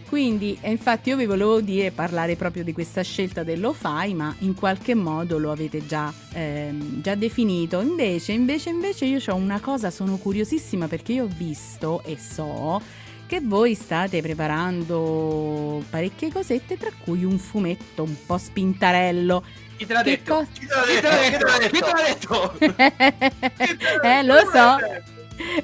Quindi, 0.07 0.57
e 0.61 0.69
infatti, 0.69 1.09
io 1.09 1.17
vi 1.17 1.25
volevo 1.25 1.59
dire, 1.61 1.91
parlare 1.91 2.35
proprio 2.35 2.63
di 2.63 2.71
questa 2.71 3.01
scelta 3.01 3.43
del 3.43 3.59
lo-fi, 3.59 4.13
ma 4.13 4.33
in 4.39 4.53
qualche 4.53 4.93
modo 4.93 5.37
lo 5.39 5.51
avete 5.51 5.85
già, 5.85 6.13
ehm, 6.31 7.01
già 7.01 7.15
definito. 7.15 7.81
Invece, 7.81 8.31
invece, 8.31 8.69
invece, 8.69 9.05
io 9.05 9.19
ho 9.27 9.35
una 9.35 9.59
cosa, 9.59 9.89
sono 9.89 10.17
curiosissima 10.17 10.87
perché 10.87 11.13
io 11.13 11.25
ho 11.25 11.29
visto 11.35 12.01
e 12.05 12.17
so 12.17 12.81
che 13.27 13.39
voi 13.41 13.73
state 13.75 14.21
preparando 14.21 15.83
parecchie 15.89 16.31
cosette, 16.31 16.77
tra 16.77 16.89
cui 17.03 17.23
un 17.23 17.37
fumetto 17.37 18.03
un 18.03 18.15
po' 18.25 18.37
spintarello. 18.37 19.43
Chi 19.77 19.85
te 19.85 19.93
l'ha 19.93 20.01
Che 20.03 20.09
detto? 20.11 20.35
co- 20.35 20.47
Chi 20.53 20.65
te 20.67 20.73
l'ha 20.75 21.17
detto? 21.27 21.45
Chi 21.69 21.79
te 21.79 21.91
l'ha 21.91 22.03
detto? 22.07 22.57
eh, 24.03 24.23
lo 24.23 24.37
so, 24.51 24.77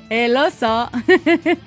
eh, 0.08 0.28
lo 0.28 0.50
so. 0.50 0.90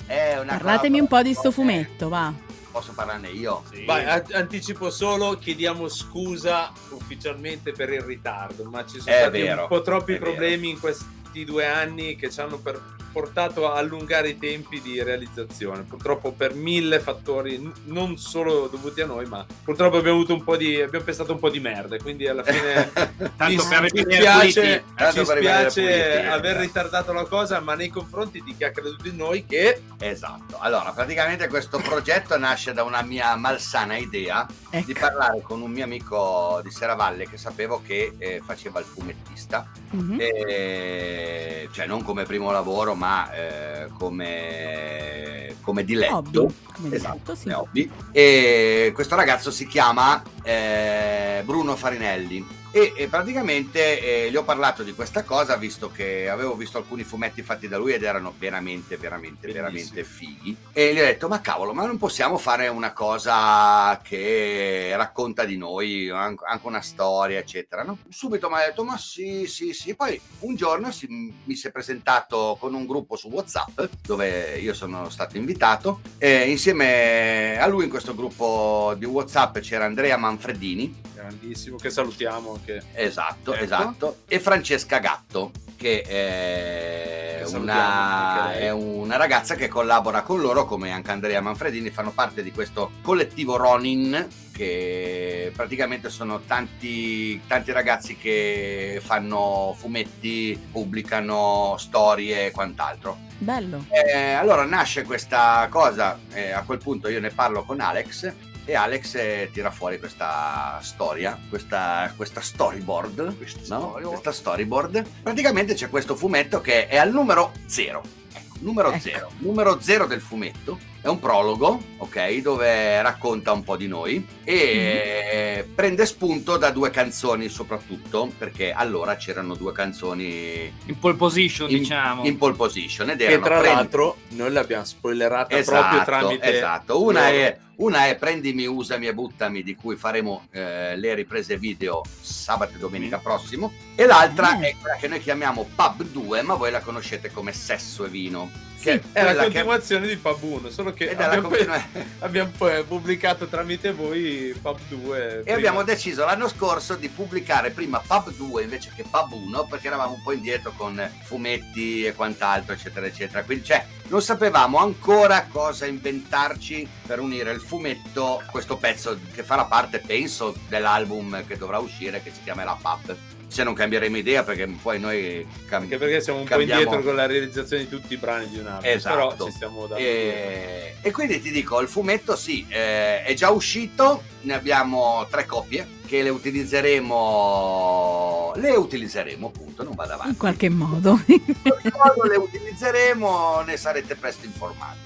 È 0.06 0.38
una 0.38 0.52
Parlatemi 0.52 1.00
un 1.00 1.06
po' 1.06 1.22
di 1.22 1.32
sto 1.32 1.50
fumetto, 1.50 2.08
va. 2.08 2.32
Posso 2.70 2.92
parlarne 2.92 3.28
io? 3.30 3.62
Sì. 3.72 3.84
Vai, 3.84 4.04
a- 4.04 4.22
anticipo 4.32 4.90
solo, 4.90 5.38
chiediamo 5.38 5.88
scusa 5.88 6.72
ufficialmente 6.90 7.70
per 7.72 7.90
il 7.92 8.00
ritardo, 8.00 8.64
ma 8.68 8.84
ci 8.84 8.98
sono 9.00 9.14
È 9.14 9.20
stati 9.20 9.40
vero, 9.40 9.62
un 9.62 9.68
po' 9.68 9.80
troppi 9.82 10.14
è 10.14 10.18
vero. 10.18 10.30
problemi 10.30 10.70
in 10.70 10.80
questi 10.80 11.12
questi 11.34 11.50
due 11.50 11.66
anni 11.66 12.14
che 12.14 12.30
ci 12.30 12.38
hanno 12.40 12.58
per- 12.58 12.80
portato 13.14 13.71
a 13.71 13.76
allungare 13.78 14.30
i 14.30 14.38
tempi 14.38 14.80
di 14.80 15.00
realizzazione. 15.02 15.83
Purtroppo 15.83 16.33
per 16.33 16.54
mille 16.54 16.99
fattori, 16.99 17.59
n- 17.59 17.73
non 17.85 18.18
solo 18.18 18.66
dovuti 18.66 19.00
a 19.02 19.06
noi, 19.06 19.25
ma 19.26 19.47
purtroppo 19.62 19.99
abbiamo 19.99 20.16
avuto 20.18 20.35
un 20.35 20.42
po' 20.42 20.56
di. 20.56 20.80
abbiamo 20.80 21.04
pensato 21.04 21.30
un 21.33 21.38
po' 21.38 21.49
di 21.49 21.61
merda. 21.61 21.97
Quindi 21.99 22.26
alla 22.26 22.42
fine 22.42 22.90
mi 23.47 23.59
spiace, 23.59 24.85
ci 25.12 25.25
spiace 25.25 26.26
aver 26.26 26.56
eh. 26.56 26.61
ritardato 26.61 27.12
la 27.12 27.25
cosa, 27.25 27.61
ma 27.61 27.75
nei 27.75 27.88
confronti 27.88 28.42
di 28.42 28.56
chi 28.56 28.64
ha 28.64 28.73
creduto 28.73 29.06
in 29.06 29.14
noi 29.16 29.47
che 29.47 29.80
Esatto. 30.00 30.59
Allora, 30.59 30.90
praticamente 30.92 31.47
questo 31.49 31.78
progetto 31.78 32.37
nasce 32.37 32.73
da 32.73 32.83
una 32.83 33.00
mia 33.02 33.37
malsana 33.37 33.97
idea 33.97 34.44
Ecco. 34.68 34.85
di 34.87 34.92
parlare 34.92 35.40
con 35.40 35.62
un 35.62 35.71
mio 35.71 35.85
amico 35.85 36.61
di 36.64 36.71
Serravalle 36.71 37.28
che 37.28 37.37
sapevo 37.38 37.80
che 37.87 38.14
eh, 38.18 38.42
faceva 38.44 38.80
il 38.80 38.85
fumettista, 38.87 39.66
Mhm. 39.92 40.18
e- 40.21 41.68
cioè 41.73 41.87
non 41.87 42.02
come 42.02 42.25
primo 42.25 42.50
lavoro, 42.50 42.94
ma 42.94 43.03
eh, 43.32 43.88
come, 43.99 45.56
come 45.61 45.84
diletto. 45.84 46.14
Hobby, 46.16 46.54
come 46.73 46.94
Esatto, 46.94 47.32
diletto, 47.32 47.34
sì. 47.34 47.49
hobby. 47.50 47.90
E 48.12 48.90
questo 48.94 49.14
ragazzo 49.16 49.50
si 49.50 49.66
chiama 49.66 50.23
eh, 50.42 51.42
Bruno 51.44 51.76
Farinelli. 51.76 52.62
E, 52.76 52.92
e 52.96 53.06
praticamente 53.06 54.00
eh, 54.26 54.30
gli 54.32 54.36
ho 54.36 54.42
parlato 54.42 54.82
di 54.82 54.94
questa 54.94 55.22
cosa 55.22 55.54
visto 55.54 55.92
che 55.92 56.28
avevo 56.28 56.56
visto 56.56 56.76
alcuni 56.76 57.04
fumetti 57.04 57.40
fatti 57.42 57.68
da 57.68 57.78
lui 57.78 57.92
ed 57.92 58.02
erano 58.02 58.34
veramente, 58.36 58.96
veramente, 58.96 59.46
Bellissimi. 59.46 59.54
veramente 59.54 60.02
fighi. 60.02 60.56
E 60.72 60.92
gli 60.92 60.98
ho 60.98 61.04
detto: 61.04 61.28
Ma 61.28 61.40
cavolo, 61.40 61.72
ma 61.72 61.86
non 61.86 61.98
possiamo 61.98 62.36
fare 62.36 62.66
una 62.66 62.92
cosa 62.92 64.00
che 64.02 64.92
racconta 64.96 65.44
di 65.44 65.56
noi, 65.56 66.10
an- 66.10 66.34
anche 66.44 66.66
una 66.66 66.80
storia, 66.80 67.38
eccetera. 67.38 67.84
no? 67.84 67.98
Subito 68.08 68.48
mi 68.48 68.56
ha 68.56 68.66
detto: 68.66 68.82
Ma 68.82 68.98
sì, 68.98 69.46
sì, 69.46 69.72
sì. 69.72 69.94
Poi 69.94 70.20
un 70.40 70.56
giorno 70.56 70.90
si- 70.90 71.06
mi 71.44 71.54
si 71.54 71.68
è 71.68 71.70
presentato 71.70 72.56
con 72.58 72.74
un 72.74 72.86
gruppo 72.86 73.14
su 73.14 73.28
WhatsApp 73.28 73.80
dove 74.04 74.58
io 74.58 74.74
sono 74.74 75.08
stato 75.10 75.36
invitato. 75.36 76.00
E 76.18 76.50
insieme 76.50 77.56
a 77.56 77.66
lui 77.68 77.84
in 77.84 77.90
questo 77.90 78.16
gruppo 78.16 78.94
di 78.98 79.04
WhatsApp 79.04 79.58
c'era 79.58 79.84
Andrea 79.84 80.16
Manfredini. 80.16 81.02
grandissimo, 81.14 81.76
che 81.76 81.88
salutiamo. 81.88 82.62
Che... 82.64 82.83
Esatto, 82.94 83.52
Ecco. 83.54 83.64
esatto. 83.64 84.16
E 84.26 84.40
Francesca 84.40 84.99
Gatto, 84.99 85.50
che 85.76 86.02
è 86.02 87.42
Che 87.44 87.56
una, 87.56 88.42
anche 88.44 88.59
è 88.61 88.71
una 88.71 89.16
ragazza 89.16 89.54
che 89.54 89.68
collabora 89.68 90.23
con 90.23 90.40
loro, 90.40 90.64
come 90.64 90.92
anche 90.92 91.11
Andrea 91.11 91.40
Manfredini, 91.40 91.90
fanno 91.90 92.11
parte 92.11 92.42
di 92.42 92.52
questo 92.52 92.92
collettivo 93.02 93.56
Ronin, 93.56 94.26
che 94.52 95.52
praticamente 95.54 96.09
sono 96.11 96.40
tanti, 96.47 97.40
tanti 97.47 97.73
ragazzi 97.73 98.16
che 98.16 99.00
fanno 99.04 99.75
fumetti, 99.76 100.59
pubblicano 100.71 101.75
storie 101.78 102.47
e 102.47 102.50
quant'altro. 102.52 103.18
Bello. 103.38 103.85
Eh, 103.90 104.33
allora 104.33 104.64
nasce 104.64 105.02
questa 105.02 105.66
cosa, 105.71 106.18
eh, 106.33 106.52
a 106.52 106.62
quel 106.62 106.78
punto 106.78 107.09
io 107.09 107.21
ne 107.21 107.30
parlo 107.30 107.64
con 107.64 107.80
Alex 107.80 108.33
e 108.64 108.75
Alex 108.75 109.14
eh, 109.16 109.50
tira 109.52 109.71
fuori 109.71 109.99
questa 109.99 110.78
storia, 110.83 111.38
questa, 111.49 112.12
questa 112.16 112.40
storyboard, 112.40 113.37
Questa 113.37 113.59
no? 113.61 113.64
storyboard. 113.88 114.06
questa 114.06 114.33
storyboard. 114.33 115.04
Praticamente 115.23 115.75
c'è 115.75 115.88
questo 115.90 116.14
fumetto 116.16 116.61
che 116.61 116.87
è 116.88 116.97
al 116.97 117.11
numero 117.12 117.52
zero. 117.66 118.02
Ecco, 118.33 118.54
numero 118.61 118.88
Ecco. 118.90 118.99
zero. 119.00 119.30
Numero 119.38 119.80
zero 119.80 120.06
del 120.06 120.21
fumetto. 120.21 120.78
È 121.04 121.09
un 121.09 121.18
prologo, 121.18 121.83
ok, 121.99 122.37
dove 122.38 123.02
racconta 123.02 123.52
un 123.52 123.62
po' 123.62 123.76
di 123.76 123.87
noi 123.87 124.26
e 124.44 125.68
prende 125.75 126.06
spunto 126.06 126.56
da 126.56 126.71
due 126.71 126.88
canzoni 126.88 127.50
soprattutto, 127.50 128.33
perché 128.38 128.73
allora 128.73 129.16
c'erano 129.16 129.54
due 129.54 129.73
canzoni 129.73 130.73
In 130.87 130.99
pole 130.99 131.14
position, 131.16 131.68
in, 131.71 131.78
diciamo. 131.80 132.25
in 132.25 132.38
pole 132.38 132.54
position 132.54 133.11
ed 133.11 133.18
Che 133.18 133.25
erano 133.25 133.44
tra 133.44 133.59
Prendi- 133.59 133.76
l'altro 133.76 134.16
noi 134.30 134.50
l'abbiamo 134.50 134.85
spoilerata 134.85 135.54
Esatto, 135.59 135.80
proprio 135.80 136.04
tramite. 136.04 136.54
esatto. 136.56 137.02
Una 137.02 137.21
loro. 137.28 137.35
è, 137.42 137.59
una 137.76 138.06
è 138.06 138.16
Prendimi, 138.16 138.66
usami 138.66 139.06
e 139.06 139.14
buttami, 139.14 139.62
di 139.62 139.74
cui 139.74 139.96
faremo 139.96 140.46
eh, 140.50 140.96
le 140.96 141.14
riprese 141.14 141.56
video 141.58 142.02
sabato 142.20 142.74
e 142.74 142.78
domenica 142.78 143.18
prossimo. 143.18 143.72
E 143.94 144.06
l'altra 144.06 144.58
Eh. 144.60 144.70
è 144.70 144.76
quella 144.80 144.96
che 144.96 145.08
noi 145.08 145.20
chiamiamo 145.20 145.68
Pub 145.74 146.02
2, 146.04 146.42
ma 146.42 146.54
voi 146.54 146.70
la 146.70 146.80
conoscete 146.80 147.30
come 147.32 147.52
Sesso 147.52 148.04
e 148.04 148.08
Vino. 148.08 148.50
Sì, 148.76 148.90
che 148.90 149.00
È 149.12 149.22
la 149.22 149.30
quella 149.30 149.32
che- 149.32 149.44
continuazione 149.44 150.06
di 150.06 150.16
Pub 150.16 150.42
1, 150.42 150.70
solo 150.70 150.92
che 150.92 151.10
abbiamo, 151.16 151.48
continua- 151.48 151.86
abbiamo 152.20 152.50
pubblicato 152.86 153.46
tramite 153.46 153.92
voi 153.92 154.54
Pub 154.60 154.78
2. 154.88 155.42
E 155.44 155.52
abbiamo 155.52 155.82
deciso 155.84 156.24
l'anno 156.24 156.48
scorso 156.48 156.94
di 156.94 157.08
pubblicare 157.08 157.70
prima 157.70 158.02
Pub 158.06 158.30
2 158.34 158.62
invece 158.64 158.90
che 158.94 159.04
Pub 159.08 159.32
1 159.32 159.64
perché 159.66 159.86
eravamo 159.86 160.14
un 160.14 160.22
po' 160.22 160.32
indietro 160.32 160.72
con 160.76 161.00
fumetti 161.22 162.04
e 162.04 162.12
quant'altro, 162.14 162.74
eccetera, 162.74 163.06
eccetera. 163.06 163.42
Quindi, 163.42 163.64
cioè, 163.64 163.84
non 164.08 164.20
sapevamo 164.20 164.78
ancora 164.78 165.46
cosa 165.50 165.86
inventarci 165.86 166.86
per 167.06 167.20
unire 167.20 167.52
il 167.52 167.60
fumetto 167.60 168.38
a 168.40 168.50
questo 168.50 168.76
pezzo 168.76 169.18
che 169.32 169.42
farà 169.42 169.64
parte, 169.64 169.98
penso, 170.00 170.54
dell'album 170.68 171.46
che 171.46 171.56
dovrà 171.56 171.78
uscire, 171.78 172.22
che 172.22 172.30
si 172.34 172.40
chiamerà 172.42 172.76
Pub. 172.80 173.16
Se 173.46 173.62
non 173.62 173.74
cambieremo 173.74 174.16
idea, 174.16 174.42
perché 174.42 174.66
poi 174.82 174.98
noi 174.98 175.46
cam- 175.68 175.82
Anche 175.82 175.96
perché 175.96 176.20
siamo 176.20 176.40
un 176.40 176.44
cambiamo- 176.44 176.72
po' 176.74 176.78
indietro 176.80 177.04
con 177.06 177.14
la 177.16 177.26
realizzazione 177.26 177.84
di 177.84 177.88
tutti 177.88 178.14
i 178.14 178.16
brani 178.16 178.48
di 178.48 178.58
un 178.58 178.66
album. 178.66 178.90
Esatto. 178.90 179.14
Però 179.36 179.46
ci 179.46 179.52
stiamo 179.54 179.86
dando. 179.86 180.02
E, 180.04 180.94
e 181.00 181.10
quindi 181.12 181.40
ti 181.40 181.50
dico, 181.52 181.80
il 181.80 181.86
fumetto 181.88 182.34
sì, 182.36 182.66
eh, 182.68 183.22
è 183.22 183.32
già 183.34 183.50
uscito, 183.50 184.22
ne 184.40 184.54
abbiamo 184.54 185.26
tre 185.30 185.46
copie 185.46 185.86
che 186.06 186.22
le 186.22 186.30
utilizzeremo, 186.30 188.52
le 188.56 188.70
utilizzeremo 188.72 189.46
appunto, 189.48 189.82
non 189.82 189.94
vado 189.94 190.12
in 190.14 190.18
avanti. 190.20 190.36
qualche 190.36 190.68
modo. 190.68 191.20
Quando 191.24 192.24
le 192.28 192.36
utilizzeremo 192.36 193.62
ne 193.62 193.76
sarete 193.76 194.14
presto 194.16 194.46
informati. 194.46 195.03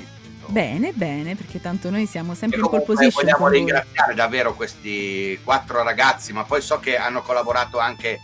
Bene, 0.48 0.92
bene, 0.92 1.34
perché 1.34 1.60
tanto 1.60 1.90
noi 1.90 2.06
siamo 2.06 2.34
sempre 2.34 2.60
in 2.60 2.68
pole 2.68 2.82
position. 2.82 3.12
vogliamo 3.14 3.38
con 3.38 3.48
voi. 3.48 3.58
ringraziare 3.58 4.14
davvero 4.14 4.54
questi 4.54 5.38
quattro 5.44 5.82
ragazzi, 5.82 6.32
ma 6.32 6.44
poi 6.44 6.60
so 6.60 6.78
che 6.80 6.96
hanno 6.96 7.22
collaborato 7.22 7.78
anche 7.78 8.20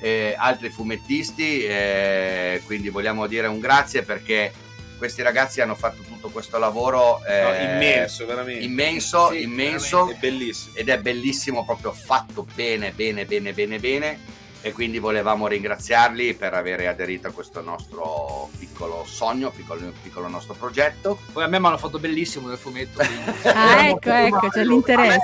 eh, 0.00 0.34
altri 0.36 0.70
fumettisti, 0.70 1.64
eh, 1.64 2.62
quindi 2.66 2.88
vogliamo 2.88 3.26
dire 3.26 3.46
un 3.46 3.58
grazie 3.58 4.02
perché 4.02 4.52
questi 4.96 5.22
ragazzi 5.22 5.60
hanno 5.60 5.76
fatto 5.76 6.02
tutto 6.02 6.28
questo 6.28 6.58
lavoro 6.58 7.24
eh, 7.24 7.42
No, 7.42 7.72
immenso, 7.74 8.26
veramente. 8.26 8.64
immenso, 8.64 9.30
Sì, 9.30 9.42
immenso 9.42 10.10
È 10.10 10.14
bellissimo. 10.14 10.74
ed 10.76 10.88
è 10.88 10.98
bellissimo, 10.98 11.64
proprio 11.64 11.92
fatto 11.92 12.46
bene, 12.54 12.90
bene, 12.90 13.24
bene, 13.24 13.52
bene, 13.52 13.78
bene. 13.78 14.18
E 14.60 14.72
quindi 14.72 14.98
volevamo 14.98 15.46
ringraziarli 15.46 16.34
per 16.34 16.52
aver 16.52 16.86
aderito 16.88 17.28
a 17.28 17.30
questo 17.30 17.60
nostro 17.62 18.50
piccolo 18.58 19.04
sogno, 19.06 19.50
piccolo, 19.50 19.92
piccolo 20.02 20.26
nostro 20.28 20.54
progetto. 20.54 21.18
Poi 21.32 21.44
a 21.44 21.46
me 21.46 21.60
mi 21.60 21.66
hanno 21.66 21.78
fatto 21.78 21.98
bellissimo 21.98 22.48
nel 22.48 22.58
fumetto. 22.58 22.98
quindi- 23.04 23.38
Ah, 23.48 23.86
ecco, 23.88 24.10
ecco, 24.10 24.48
c'è 24.48 24.64
l'interesse. 24.64 25.20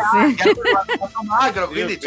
magro, 1.27 1.69
quindi 1.69 1.99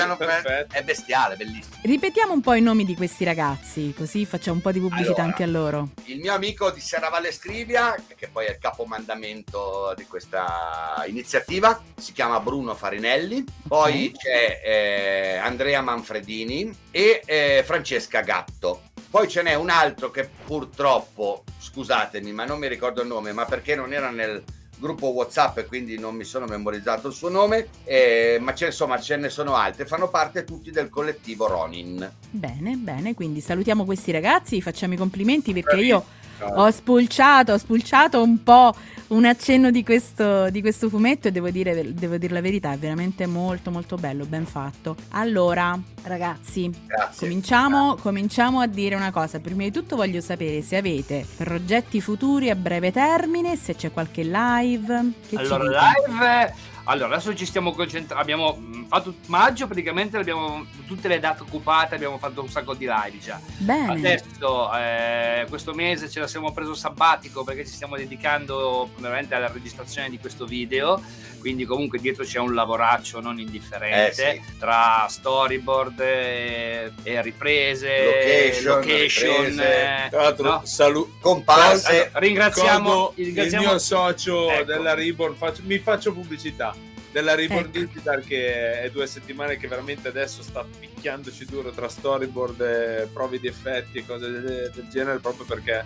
è 0.71 0.83
bestiale, 0.83 1.35
bellissimo. 1.35 1.75
Ripetiamo 1.81 2.31
un 2.33 2.41
po' 2.41 2.53
i 2.53 2.61
nomi 2.61 2.85
di 2.85 2.95
questi 2.95 3.23
ragazzi, 3.23 3.93
così 3.95 4.25
facciamo 4.25 4.55
un 4.57 4.61
po' 4.61 4.71
di 4.71 4.79
pubblicità 4.79 5.21
Allora. 5.21 5.23
anche 5.23 5.43
a 5.43 5.47
loro. 5.47 5.89
Il 6.05 6.19
mio 6.19 6.33
amico 6.33 6.71
di 6.71 6.79
Serravalle 6.79 7.31
Scrivia, 7.31 7.95
che 8.15 8.27
poi 8.29 8.45
è 8.45 8.51
il 8.51 8.57
capomandamento 8.59 9.93
di 9.97 10.05
questa 10.05 11.03
iniziativa, 11.07 11.81
si 11.97 12.13
chiama 12.13 12.39
Bruno 12.39 12.73
Farinelli. 12.75 13.43
Poi 13.67 14.11
Ok. 14.13 14.17
c'è 14.21 14.61
eh, 14.63 15.37
Andrea 15.37 15.81
Manfredini 15.81 16.71
e 16.91 17.16
eh, 17.25 17.63
Francesca 17.65 18.21
Gatto. 18.21 18.81
Poi 19.09 19.27
ce 19.27 19.41
n'è 19.41 19.53
un 19.53 19.69
altro 19.69 20.11
che 20.11 20.29
purtroppo, 20.45 21.43
scusatemi, 21.59 22.31
ma 22.33 22.45
non 22.45 22.59
mi 22.59 22.67
ricordo 22.67 23.01
il 23.01 23.07
nome, 23.07 23.31
ma 23.31 23.45
perché 23.45 23.75
non 23.75 23.93
era 23.93 24.09
nel 24.09 24.43
gruppo 24.79 25.07
WhatsApp 25.07 25.57
e 25.57 25.65
quindi 25.65 25.97
non 25.97 26.15
mi 26.15 26.23
sono 26.23 26.45
memorizzato 26.45 27.07
il 27.07 27.13
suo 27.13 27.29
nome, 27.29 27.67
eh, 27.83 28.37
ma 28.39 28.53
ce, 28.53 28.67
insomma 28.67 28.99
ce 28.99 29.15
ne 29.15 29.29
sono 29.29 29.55
altri, 29.55 29.85
fanno 29.85 30.09
parte 30.09 30.43
tutti 30.43 30.71
del 30.71 30.89
collettivo 30.89 31.47
Ronin. 31.47 32.09
Bene, 32.29 32.75
bene, 32.75 33.13
quindi 33.13 33.41
salutiamo 33.41 33.85
questi 33.85 34.11
ragazzi, 34.11 34.61
facciamo 34.61 34.93
i 34.93 34.97
complimenti 34.97 35.53
perché 35.53 35.77
io. 35.77 36.05
Ho 36.41 36.71
spulciato, 36.71 37.53
ho 37.53 37.57
spulciato 37.57 38.21
un 38.21 38.43
po' 38.43 38.73
un 39.07 39.25
accenno 39.25 39.71
di 39.71 39.83
questo, 39.83 40.49
di 40.49 40.61
questo 40.61 40.89
fumetto 40.89 41.29
e 41.29 41.31
devo 41.31 41.49
dire, 41.49 41.93
devo 41.93 42.17
dire 42.17 42.33
la 42.33 42.41
verità, 42.41 42.73
è 42.73 42.77
veramente 42.77 43.25
molto 43.25 43.71
molto 43.71 43.95
bello, 43.95 44.25
ben 44.25 44.45
fatto. 44.45 44.95
Allora, 45.11 45.79
ragazzi. 46.03 46.69
Cominciamo, 47.17 47.95
cominciamo 47.95 48.59
a 48.59 48.67
dire 48.67 48.95
una 48.95 49.11
cosa. 49.11 49.39
Prima 49.39 49.63
di 49.63 49.71
tutto 49.71 49.95
voglio 49.95 50.21
sapere 50.21 50.61
se 50.61 50.75
avete 50.75 51.25
progetti 51.37 52.01
futuri 52.01 52.49
a 52.49 52.55
breve 52.55 52.91
termine, 52.91 53.55
se 53.55 53.75
c'è 53.75 53.91
qualche 53.91 54.23
live. 54.23 55.11
Che 55.27 55.37
ci 55.37 55.51
Allora, 55.53 55.93
live 56.07 56.75
Allora, 56.89 57.15
adesso 57.15 57.35
ci 57.35 57.45
stiamo 57.45 57.73
concentrando. 57.73 58.21
Abbiamo 58.21 58.53
mh, 58.55 58.87
fatto 58.87 59.15
maggio, 59.25 59.67
praticamente 59.67 60.15
abbiamo 60.17 60.65
tutte 60.87 61.09
le 61.09 61.19
date 61.19 61.43
occupate, 61.43 61.95
abbiamo 61.95 62.17
fatto 62.17 62.41
un 62.41 62.49
sacco 62.49 62.73
di 62.73 62.85
live 62.87 63.19
già. 63.19 63.39
Bene. 63.57 63.91
Adesso, 63.91 64.73
eh, 64.73 65.45
questo 65.49 65.73
mese 65.73 66.09
ce 66.09 66.21
la 66.21 66.27
siamo 66.27 66.53
preso 66.53 66.73
sabbatico 66.73 67.43
perché 67.43 67.65
ci 67.65 67.73
stiamo 67.73 67.97
dedicando 67.97 68.89
veramente 68.99 69.35
alla 69.35 69.51
registrazione 69.51 70.09
di 70.09 70.17
questo 70.17 70.45
video. 70.45 71.01
Quindi, 71.39 71.65
comunque, 71.65 71.99
dietro 71.99 72.23
c'è 72.23 72.39
un 72.39 72.53
lavoraccio 72.53 73.19
non 73.19 73.37
indifferente 73.39 74.33
Eh, 74.35 74.41
tra 74.57 75.05
storyboard 75.09 75.99
e, 75.99 76.91
e 77.03 77.21
riprese, 77.21 78.05
Location, 78.05 78.75
location, 78.79 79.35
riprese. 79.45 80.05
eh, 80.05 80.09
Tra 80.09 80.21
l'altro, 80.23 80.49
no? 80.49 80.61
salu- 80.63 81.19
Comparse. 81.19 81.89
Allora, 82.05 82.19
ringraziamo, 82.19 83.11
ringraziamo 83.15 83.63
il 83.65 83.69
mio 83.69 83.77
socio 83.79 84.49
Ecco. 84.51 84.63
della 84.63 84.93
Reborn, 84.93 85.35
faccio- 85.35 85.61
mi 85.65 85.77
faccio 85.79 86.11
pubblicità 86.13 86.73
della 87.17 87.33
Reborn 87.33 87.69
Ecco. 87.69 87.79
Digital 87.79 88.23
che 88.23 88.81
è 88.81 88.91
due 88.91 89.07
settimane 89.07 89.57
che 89.57 89.67
veramente 89.67 90.07
adesso 90.07 90.43
sta 90.43 90.63
picchiandoci 90.63 91.45
duro 91.45 91.71
tra 91.71 91.89
storyboard, 91.89 93.07
prove 93.07 93.39
di 93.39 93.47
effetti 93.47 93.97
e 93.97 94.05
cose 94.05 94.29
del, 94.29 94.71
del 94.71 94.87
genere 94.87 95.17
proprio 95.17 95.45
perché 95.45 95.83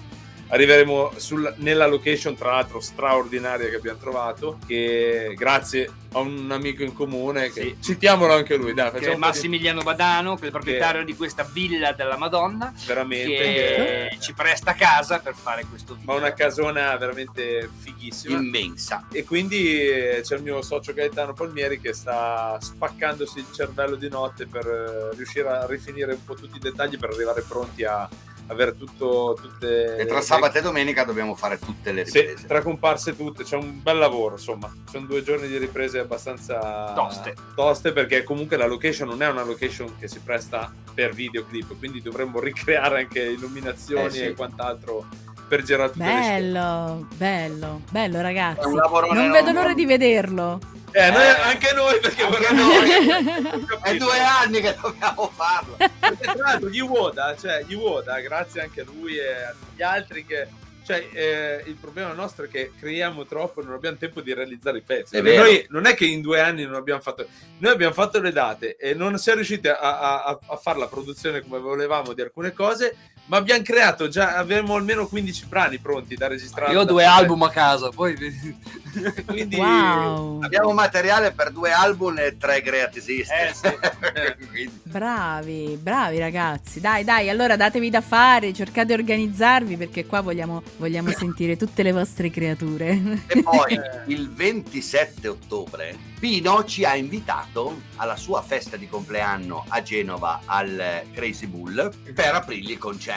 arriveremo 0.52 1.14
sul- 1.16 1.54
nella 1.58 1.88
location 1.88 2.36
tra 2.36 2.52
l'altro 2.52 2.80
straordinaria 2.82 3.70
che 3.70 3.76
abbiamo 3.78 3.98
trovato 4.00 4.58
che 4.68 5.34
grazie 5.38 5.90
a 6.14 6.20
un 6.20 6.52
amico 6.52 6.84
in 6.84 6.94
comune 6.94 7.50
che 7.52 7.62
Sì. 7.62 7.78
citiamolo 7.80 8.34
anche 8.34 8.58
lui 8.58 8.74
dai 8.74 8.92
che 8.92 8.98
è 8.98 9.06
po' 9.08 9.14
di- 9.14 9.18
Massimiliano 9.20 9.82
Badano, 9.82 10.36
che 10.36 10.42
è 10.42 10.46
il 10.48 10.52
proprietario 10.52 11.06
di 11.06 11.16
questa 11.16 11.44
villa 11.50 11.94
della 11.94 12.18
Madonna, 12.18 12.74
veramente 12.86 13.28
che 13.38 14.10
che- 14.12 14.18
ci 14.20 14.34
presta 14.34 14.74
casa 14.74 15.20
per 15.20 15.36
fare 15.36 15.64
questo 15.70 15.94
video. 15.96 16.12
ma 16.12 16.20
una 16.20 16.34
casona 16.34 16.96
veramente 16.98 17.70
fighissima 17.80 18.38
immensa. 18.40 19.08
E 19.12 19.24
quindi 19.24 19.80
eh, 19.90 20.20
c'è 20.22 20.36
il 20.36 20.44
mio 20.44 20.62
socio 20.62 20.94
Gaetano 20.94 21.32
Palmieri 21.34 21.80
che 21.80 21.94
sta 21.94 22.58
spaccandosi 22.60 23.40
il 23.40 23.46
cervello 23.54 23.96
di 23.96 24.10
notte 24.10 24.48
per 24.48 24.66
eh, 24.68 25.16
riuscire 25.16 25.48
a 25.48 25.66
rifinire 25.66 26.12
un 26.12 26.26
po' 26.26 26.36
tutti 26.36 26.58
i 26.58 26.60
dettagli 26.60 26.98
per 27.00 27.12
arrivare 27.12 27.42
pronti 27.48 27.86
a 27.86 28.08
avere 28.52 28.76
tutto 28.78 29.38
tutte 29.42 29.98
E 29.98 30.06
tra 30.06 30.18
le- 30.18 30.22
sabato 30.24 30.58
e 30.58 30.62
domenica 30.62 31.04
dobbiamo 31.04 31.36
fare 31.36 31.58
tutte 31.58 31.92
le 31.92 32.06
sì, 32.06 32.20
riprese. 32.22 32.48
tra 32.48 32.62
comparse 32.62 33.16
tutte, 33.16 33.44
c'è 33.44 33.56
un 33.56 33.82
bel 33.82 33.98
lavoro, 33.98 34.36
insomma. 34.36 34.72
Sono 34.90 35.06
due 35.06 35.24
giorni 35.24 35.48
di 35.48 35.58
riprese 35.58 36.00
abbastanza 36.00 36.92
Toste. 36.94 37.36
toste 37.56 37.92
perché 37.94 38.24
comunque 38.24 38.58
la 38.58 38.68
location 38.68 39.08
non 39.08 39.22
è 39.22 39.28
una 39.28 39.44
location 39.44 39.98
che 39.98 40.08
si 40.08 40.20
presta 40.20 40.72
per 40.94 41.14
videoclip, 41.14 41.78
quindi 41.78 42.02
dovremmo 42.02 42.40
ricreare 42.42 43.00
anche 43.00 43.22
illuminazioni 43.22 44.06
Eh, 44.06 44.12
sì. 44.12 44.24
e 44.24 44.34
quant'altro 44.34 45.06
per 45.52 45.64
girare 45.64 45.92
tutte 45.92 46.06
le 46.06 46.10
scene. 46.22 46.40
Bello, 46.40 47.08
bello, 47.16 47.82
bello 47.92 48.22
ragazzi. 48.22 48.70
Non 48.72 49.32
vedo 49.32 49.52
l'ora 49.52 49.74
di 49.74 49.86
vederlo. 49.86 50.62
Eh, 50.94 51.12
noi- 51.12 51.22
Eh, 51.24 51.42
anche 51.42 51.74
noi 51.74 52.00
perché 52.00 52.24
anche 52.24 52.38
vorremmo- 52.38 52.64
noi. 52.64 53.70
È 53.84 53.98
due 53.98 54.20
anni 54.22 54.62
che 54.62 54.78
dobbiamo 54.82 55.30
farlo. 55.36 55.76
Perché 55.76 56.24
tra 56.24 56.36
l'altro 56.38 56.70
gli 56.70 56.80
Woda, 56.80 57.36
cioè 57.38 57.64
gli 57.68 57.74
Woda, 57.74 58.18
grazie 58.22 58.62
anche 58.62 58.80
a 58.82 58.86
lui 58.86 59.18
e 59.18 59.34
agli 59.44 59.82
altri 59.82 60.26
che 60.26 60.48
cioè 60.84 61.06
eh, 61.14 61.64
il 61.68 61.76
problema 61.76 62.12
nostro 62.14 62.46
è 62.46 62.48
che 62.48 62.72
creiamo 62.80 63.26
troppo 63.26 63.62
e 63.62 63.66
non 63.66 63.74
abbiamo 63.74 63.98
tempo 63.98 64.20
di 64.22 64.34
realizzare 64.34 64.78
i 64.80 64.82
pezzi. 64.82 65.16
È 65.18 65.22
vero. 65.22 65.44
Noi 65.44 65.66
non 65.70 65.86
è 65.86 65.94
che 65.96 66.06
in 66.06 66.22
due 66.22 66.40
anni 66.40 66.64
non 66.64 66.76
abbiamo 66.76 67.02
fatto 67.02 67.28
noi 67.60 67.72
abbiamo 67.74 67.94
fatto 67.94 68.20
le 68.22 68.32
date 68.32 68.78
e 68.78 68.94
non 68.94 69.18
siamo 69.20 69.40
riusciti 69.40 69.68
a, 69.68 69.78
a- 69.78 70.24
a- 70.24 70.40
a 70.48 70.56
fare 70.56 70.80
la 70.80 70.88
produzione 70.88 71.42
come 71.42 71.60
volevamo 71.60 72.14
di 72.14 72.22
alcune 72.22 72.52
cose, 72.54 72.96
ma 73.26 73.38
abbiamo 73.38 73.62
creato 73.64 74.08
già 74.10 74.36
avevamo 74.36 74.76
almeno 74.76 75.08
15 75.08 75.46
brani 75.46 75.78
pronti 75.78 76.16
da 76.16 76.28
registrare. 76.28 76.74
Io 76.74 76.82
ho 76.82 76.86
due 76.86 77.04
fare. 77.04 77.22
album 77.22 77.44
a 77.44 77.50
casa, 77.50 77.90
poi 77.90 78.16
quindi 79.26 79.56
Wow. 79.56 80.42
Abbiamo 80.44 80.74
materiale 80.74 81.32
per 81.32 81.52
due 81.52 81.72
album 81.72 82.18
e 82.18 82.38
tre 82.38 82.62
greatest 82.62 83.10
hits. 83.10 83.30
Eh, 83.30 83.54
sì. 83.54 83.70
Eh. 84.12 84.70
Bravi, 84.84 85.80
bravi 85.82 86.20
ragazzi. 86.20 86.82
Dai, 86.82 87.04
dai, 87.06 87.30
allora 87.30 87.56
datevi 87.56 87.90
da 87.90 88.02
fare, 88.02 88.52
cercate 88.52 88.88
di 88.88 88.94
organizzarvi 88.94 89.78
perché 89.78 90.06
qua 90.06 90.20
vogliamo, 90.20 90.62
vogliamo 90.78 91.12
sentire 91.12 91.56
tutte 91.56 91.82
le 91.82 91.94
vostre 91.94 92.30
creature. 92.30 93.24
E 93.28 93.42
poi 93.42 93.80
il 94.08 94.30
27 94.30 95.28
ottobre 95.30 96.10
Pino 96.22 96.64
ci 96.66 96.86
ha 96.86 96.96
invitato 96.96 97.82
alla 97.96 98.16
sua 98.16 98.44
festa 98.44 98.78
di 98.78 98.88
compleanno 98.88 99.66
a 99.68 99.82
Genova 99.82 100.42
al 100.46 101.02
Crazy 101.12 101.48
Bull 101.48 101.92
per 102.14 102.36
aprirgli 102.36 102.70
il 102.70 102.78
concerto. 102.78 103.11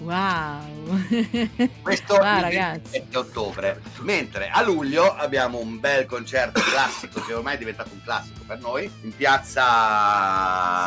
Wow. 0.00 0.62
Questo 1.82 2.14
Wow, 2.14 2.36
il 2.36 2.40
ragazzi. 2.40 2.80
27 2.92 3.16
ottobre. 3.18 3.80
Mentre 3.98 4.48
a 4.48 4.62
luglio 4.62 5.14
abbiamo 5.14 5.58
un 5.58 5.78
bel 5.78 6.06
concerto 6.06 6.58
classico 6.62 7.22
che 7.22 7.34
ormai 7.34 7.56
è 7.56 7.58
diventato 7.58 7.90
un 7.92 8.02
classico 8.02 8.40
per 8.46 8.58
noi 8.60 8.90
in 9.02 9.14
piazza 9.14 9.60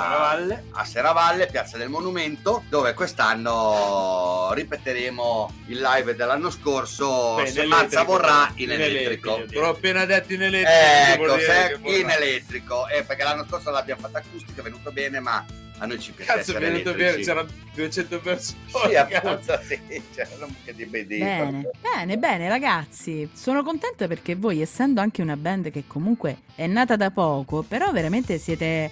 Serravalle. 0.02 0.63
a 0.72 0.84
Serravalle, 0.86 1.46
piazza 1.46 1.78
del 1.78 1.89
Monumento, 1.89 2.63
dove 2.70 2.94
quest'anno 2.96 4.50
ripeteremo 4.54 5.54
il 5.67 5.80
live 5.80 6.15
dell'anno 6.15 6.50
scorso. 6.50 7.36
Beh, 7.36 7.46
se 7.48 7.65
Mazza 7.65 8.04
vorrà 8.04 8.52
in 8.56 8.72
In 8.72 8.82
elettrico. 8.82 9.36
elettrico. 9.36 9.62
L'ho 9.62 9.70
appena 9.70 10.06
detto 10.06 10.34
in 10.34 10.41
elettrico. 10.41 11.36
Ecco, 11.36 11.39
se 11.39 11.80
in 11.84 12.10
elettrico, 12.10 12.88
eh, 12.88 13.04
perché 13.04 13.24
l'anno 13.24 13.46
scorso 13.48 13.70
l'abbiamo 13.70 14.02
fatta 14.02 14.17
acustica, 14.20 14.62
è 14.62 14.63
venuto 14.63 14.91
bene, 14.91 15.20
ma 15.20 15.46
a 15.84 15.86
noi 15.86 16.00
ci 16.00 16.12
piace 16.13 16.32
Cazzo, 16.32 16.52
è 16.52 16.56
essere 16.56 16.72
venuto 16.72 16.93
bene, 16.93 17.17
c'erano 17.22 17.50
200 17.74 18.19
persone. 18.19 18.58
Sì, 18.67 18.96
appunto, 18.96 19.60
sì, 19.67 19.80
c'era 20.15 20.46
un 20.46 20.54
po' 20.63 20.72
di 20.72 20.86
BD. 20.86 21.17
Bene, 21.17 21.69
bene, 21.82 22.17
bene 22.17 22.48
ragazzi. 22.48 23.30
Sono 23.34 23.63
contenta 23.63 24.08
perché 24.08 24.36
voi, 24.36 24.62
essendo 24.62 25.02
anche 25.02 25.22
una 25.22 25.36
band 25.36 25.72
che 25.72 25.84
comunque 25.86 26.38
è 26.56 26.67
nata 26.67 26.96
da 26.96 27.12
poco, 27.12 27.63
però 27.63 27.91
veramente 27.91 28.38
siete 28.38 28.89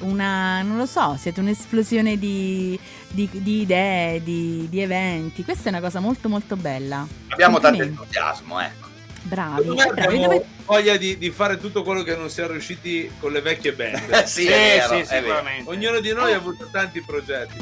una, 0.00 0.60
non 0.60 0.76
lo 0.76 0.86
so, 0.86 1.16
siete 1.18 1.40
un'esplosione 1.40 2.18
di, 2.18 2.78
di- 3.08 3.28
di 3.32 3.60
idee, 3.62 4.22
di, 4.22 4.66
di 4.68 4.80
eventi. 4.80 5.44
Questa 5.44 5.66
è 5.66 5.72
una 5.72 5.80
cosa 5.80 6.00
molto 6.00 6.28
molto 6.28 6.56
bella. 6.56 7.06
Abbiamo 7.28 7.58
tanto 7.58 7.82
entusiasmo, 7.82 8.60
ecco. 8.60 8.83
Bravi, 9.26 9.68
eh, 9.70 9.74
bravi. 9.74 10.00
abbiamo 10.00 10.22
Dove- 10.26 10.44
voglia 10.66 10.96
di, 10.96 11.16
di 11.18 11.30
fare 11.30 11.58
tutto 11.58 11.82
quello 11.82 12.02
che 12.02 12.14
non 12.14 12.28
siamo 12.28 12.52
riusciti 12.52 13.10
con 13.18 13.32
le 13.32 13.40
vecchie 13.40 13.72
band. 13.72 14.10
Eh, 14.10 14.26
sì, 14.28 14.46
è 14.46 14.50
vero, 14.50 14.86
sì, 14.86 14.94
è 14.94 15.04
vero. 15.04 15.04
sicuramente. 15.22 15.70
Ognuno 15.70 16.00
di 16.00 16.12
noi 16.12 16.32
ha 16.32 16.36
avuto 16.36 16.68
tanti 16.70 17.00
progetti. 17.00 17.56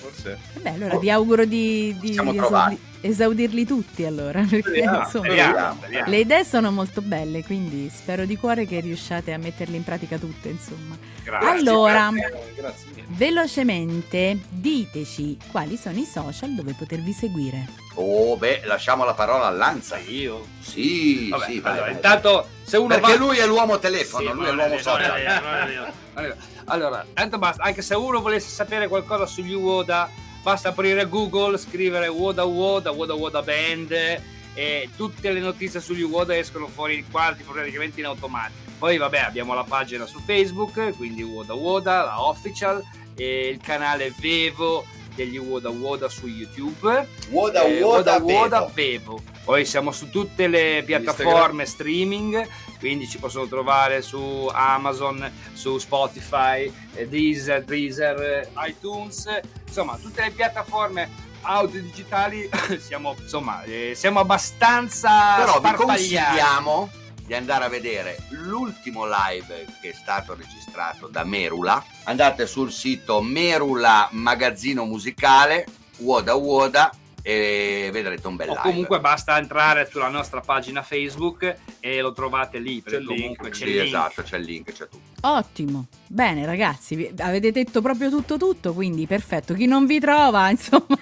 Forse. 0.00 0.38
Beh, 0.60 0.70
allora 0.70 0.98
vi 0.98 1.10
auguro 1.10 1.44
di, 1.44 1.96
di 2.00 2.10
esaudi- 2.18 2.78
esaudirli 3.02 3.66
tutti 3.66 4.04
allora. 4.04 4.40
Perché, 4.48 4.68
Speriamo, 4.70 4.98
insomma, 5.04 5.24
speriamo. 5.24 5.74
Speriamo. 5.80 6.10
le 6.10 6.18
idee 6.18 6.44
sono 6.44 6.70
molto 6.70 7.00
belle, 7.02 7.44
quindi 7.44 7.90
spero 7.94 8.24
di 8.24 8.36
cuore 8.36 8.66
che 8.66 8.80
riusciate 8.80 9.32
a 9.32 9.38
metterle 9.38 9.76
in 9.76 9.84
pratica 9.84 10.16
tutte, 10.18 10.48
insomma. 10.48 10.96
Grazie. 11.24 11.48
Allora, 11.48 12.10
Grazie, 12.10 12.52
grazie 12.56 12.86
mille. 12.94 13.01
Velocemente 13.12 14.38
diteci 14.48 15.36
quali 15.50 15.76
sono 15.76 15.98
i 15.98 16.04
social 16.04 16.54
dove 16.54 16.74
potervi 16.76 17.12
seguire. 17.12 17.66
Oh, 17.94 18.36
beh, 18.36 18.62
lasciamo 18.64 19.04
la 19.04 19.14
parola 19.14 19.46
a 19.46 19.50
Lanza. 19.50 19.98
Io. 19.98 20.46
Sì, 20.60 21.28
Vabbè, 21.28 21.44
sì, 21.46 21.52
allora, 21.58 21.70
vai, 21.72 21.80
vai. 21.80 21.92
intanto 21.92 22.48
se 22.62 22.76
uno 22.76 22.88
Perché 22.88 23.18
va 23.18 23.24
lui 23.24 23.36
è 23.38 23.46
l'uomo 23.46 23.78
telefono, 23.78 24.30
Sì, 24.30 24.34
lui 24.36 24.46
è 24.46 24.52
l'uomo 24.52 24.78
social. 24.78 25.10
è 25.12 25.22
vero, 25.22 25.40
non 25.44 25.54
è 25.54 25.66
vero, 25.66 25.82
non 26.14 26.24
è 26.24 26.28
vero. 26.28 26.36
Allora, 26.66 27.06
tanto 27.12 27.38
basta, 27.38 27.62
anche 27.62 27.82
se 27.82 27.94
uno 27.94 28.20
volesse 28.20 28.48
sapere 28.48 28.88
qualcosa 28.88 29.26
sugli 29.26 29.54
Woda, 29.54 30.08
basta 30.42 30.70
aprire 30.70 31.08
Google, 31.08 31.58
scrivere 31.58 32.08
Woda 32.08 32.44
Woda, 32.44 32.90
Woda 32.90 33.14
Woda 33.14 33.42
Band 33.42 34.20
e 34.54 34.88
tutte 34.96 35.32
le 35.32 35.40
notizie 35.40 35.80
sugli 35.80 36.02
Woda 36.02 36.36
escono 36.36 36.66
fuori 36.68 37.04
quasi 37.10 37.42
praticamente 37.42 38.00
in 38.00 38.06
automatico. 38.06 38.70
Poi 38.78 38.96
vabbè, 38.96 39.18
abbiamo 39.18 39.54
la 39.54 39.64
pagina 39.64 40.06
su 40.06 40.18
Facebook, 40.24 40.96
quindi 40.96 41.22
Woda 41.22 41.54
Woda, 41.54 42.04
la 42.04 42.22
official 42.26 42.82
e 43.16 43.48
il 43.48 43.60
canale 43.60 44.12
Vevo 44.18 44.84
degli 45.14 45.38
Woda 45.38 45.68
Woda 45.68 46.08
su 46.08 46.26
YouTube. 46.26 47.06
Woda, 47.30 47.64
Eh, 47.64 47.82
Woda, 47.82 48.18
Woda, 48.18 48.70
Vevo. 48.72 49.22
Poi 49.44 49.64
siamo 49.64 49.92
su 49.92 50.08
tutte 50.08 50.46
le 50.46 50.82
piattaforme 50.86 51.66
streaming, 51.66 52.46
quindi 52.78 53.08
ci 53.08 53.18
possono 53.18 53.46
trovare 53.46 54.00
su 54.00 54.48
Amazon, 54.52 55.30
su 55.52 55.78
Spotify, 55.78 56.72
eh, 56.94 57.08
Deezer, 57.08 57.64
Deezer, 57.64 58.20
eh, 58.20 58.50
iTunes, 58.68 59.28
insomma 59.66 59.96
tutte 60.00 60.22
le 60.22 60.30
piattaforme 60.30 61.30
audio 61.42 61.82
digitali 61.82 62.48
siamo 62.78 63.16
insomma 63.18 63.64
eh, 63.64 63.94
siamo 63.96 64.20
abbastanza 64.20 65.34
Però 65.34 65.60
vi 65.60 65.72
consigliamo 65.72 66.88
di 67.26 67.34
andare 67.34 67.64
a 67.64 67.68
vedere 67.68 68.16
l'ultimo 68.28 69.06
live 69.06 69.66
che 69.80 69.90
è 69.90 69.92
stato 69.92 70.34
registrato 70.34 70.61
da 71.10 71.24
Merula. 71.24 71.84
Andate 72.04 72.46
sul 72.46 72.72
sito 72.72 73.20
Merula 73.22 74.08
Magazzino 74.12 74.84
Musicale, 74.84 75.66
Woda 75.98 76.34
Woda, 76.34 76.90
e 77.24 77.88
vedrete 77.92 78.26
un 78.26 78.34
bel 78.34 78.48
o 78.48 78.52
live. 78.54 78.62
comunque 78.64 78.98
basta 78.98 79.38
entrare 79.38 79.88
sulla 79.88 80.08
nostra 80.08 80.40
pagina 80.40 80.82
Facebook 80.82 81.54
e 81.78 82.00
lo 82.00 82.12
trovate 82.12 82.58
lì 82.58 82.80
perché 82.80 82.98
C'è 82.98 83.02
il 83.02 83.06
link. 83.06 83.20
comunque 83.20 83.50
c'è 83.50 83.56
Sì, 83.58 83.62
il 83.70 83.74
link. 83.76 83.86
esatto, 83.86 84.22
c'è 84.22 84.36
il 84.38 84.44
link, 84.44 84.72
c'è 84.72 84.88
tutto. 84.88 84.98
Ottimo, 85.28 85.86
bene 86.08 86.44
ragazzi, 86.44 87.12
avete 87.18 87.52
detto 87.52 87.80
proprio 87.80 88.10
tutto 88.10 88.36
tutto, 88.38 88.72
quindi 88.72 89.06
perfetto. 89.06 89.54
Chi 89.54 89.66
non 89.66 89.86
vi 89.86 90.00
trova, 90.00 90.50
insomma, 90.50 90.98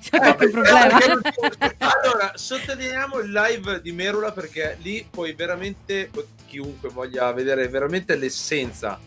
C'è 0.00 0.16
qualche 0.16 0.48
problema? 0.48 0.98
allora, 1.78 2.32
sottolineiamo 2.34 3.18
il 3.18 3.30
live 3.30 3.82
di 3.82 3.92
Merula 3.92 4.32
perché 4.32 4.78
lì 4.80 5.06
poi 5.10 5.34
veramente 5.34 6.10
chiunque 6.46 6.88
voglia 6.88 7.30
vedere 7.32 7.68
veramente 7.68 8.16
l'essenza 8.16 8.98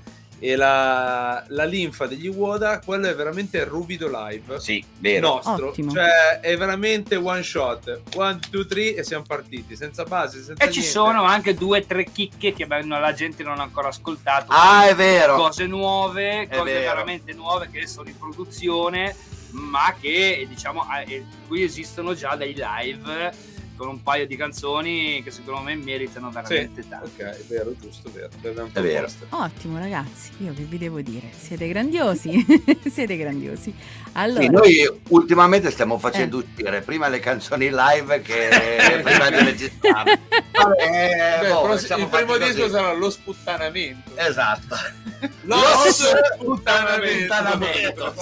e 0.43 0.56
la, 0.56 1.43
la, 1.49 1.65
linfa 1.65 2.08
degli 2.08 2.27
Woda, 2.27 2.80
quello 2.84 3.08
è 3.08 3.13
veramente 3.13 3.63
ruvido 3.63 4.10
live. 4.12 4.60
Sì, 4.60 4.84
vero. 4.97 5.36
Nostro. 5.36 5.67
Ottimo. 5.67 5.91
Cioè, 5.91 6.39
è 6.39 6.58
veramente 6.58 7.15
one 7.15 7.43
shot. 7.43 8.01
One, 8.15 8.39
two, 8.49 8.65
three 8.65 8.95
e 8.95 9.04
siamo 9.04 9.23
partiti. 9.27 9.75
Senza 9.75 10.04
base, 10.04 10.38
senza 10.38 10.54
E 10.54 10.67
niente. 10.67 10.73
ci 10.73 10.82
sono 10.82 11.25
anche 11.25 11.54
due, 11.54 11.86
tre 11.86 12.06
chicche 12.06 12.54
che 12.54 12.65
la 12.67 13.13
gente 13.13 13.43
non 13.43 13.60
ha 13.60 13.63
ancora 13.63 13.89
ascoltato. 13.89 14.51
Ah, 14.51 14.88
è 14.88 14.95
vero. 14.95 15.36
Cose 15.36 15.67
nuove, 15.67 16.41
È 16.41 16.47
cose 16.49 16.63
vero. 16.63 16.89
veramente 16.91 17.34
nuove 17.34 17.69
che 17.71 17.86
sono 17.86 18.10
in 18.10 18.17
produzione, 18.17 19.15
ma 19.51 19.93
che, 20.01 20.47
diciamo, 20.49 20.88
eh, 21.06 21.23
qui 21.47 21.62
esistono 21.62 22.15
già 22.15 22.36
dei 22.36 22.56
live 22.58 23.32
con 23.75 23.88
un 23.88 24.03
paio 24.03 24.27
di 24.27 24.36
canzoni 24.36 25.21
che 25.23 25.31
secondo 25.31 25.62
me 25.62 25.75
meritano 25.75 26.29
veramente 26.29 26.88
tanto. 26.88 27.07
Ok, 27.07 27.19
è 27.21 27.43
vero, 27.47 27.73
giusto, 27.79 28.10
vero. 28.12 28.29
L'abbiamo 28.41 28.69
È 28.71 28.81
vero. 28.81 29.07
Ottimo 29.29 29.77
ragazzi, 29.77 30.31
io 30.38 30.53
che 30.53 30.63
vi 30.63 30.77
devo 30.77 31.01
dire? 31.01 31.29
Siete 31.38 31.67
grandiosi, 31.67 32.45
siete 32.91 33.17
grandiosi. 33.17 33.73
Allora, 34.13 34.41
Sì, 34.41 34.49
noi 34.49 34.99
ultimamente 35.10 35.71
stiamo 35.71 35.97
facendo 35.97 36.38
uscire 36.38 36.81
prima 36.81 37.07
le 37.07 37.19
canzoni 37.19 37.69
live 37.71 38.21
che 38.21 38.49
prima 39.03 39.29
di 39.29 39.43
registrare. 39.43 40.19
Vabbè, 40.51 41.39
Beh, 41.41 41.47
boh, 41.49 41.73
il 41.73 42.07
primo 42.10 42.38
disco 42.38 42.69
sarà 42.69 42.93
lo 42.93 43.10
sputtanamento. 43.10 44.12
Esatto. 44.15 44.75
Lo 45.43 45.57
sputtanamento. 45.91 47.36
sputtanamento. 47.36 48.13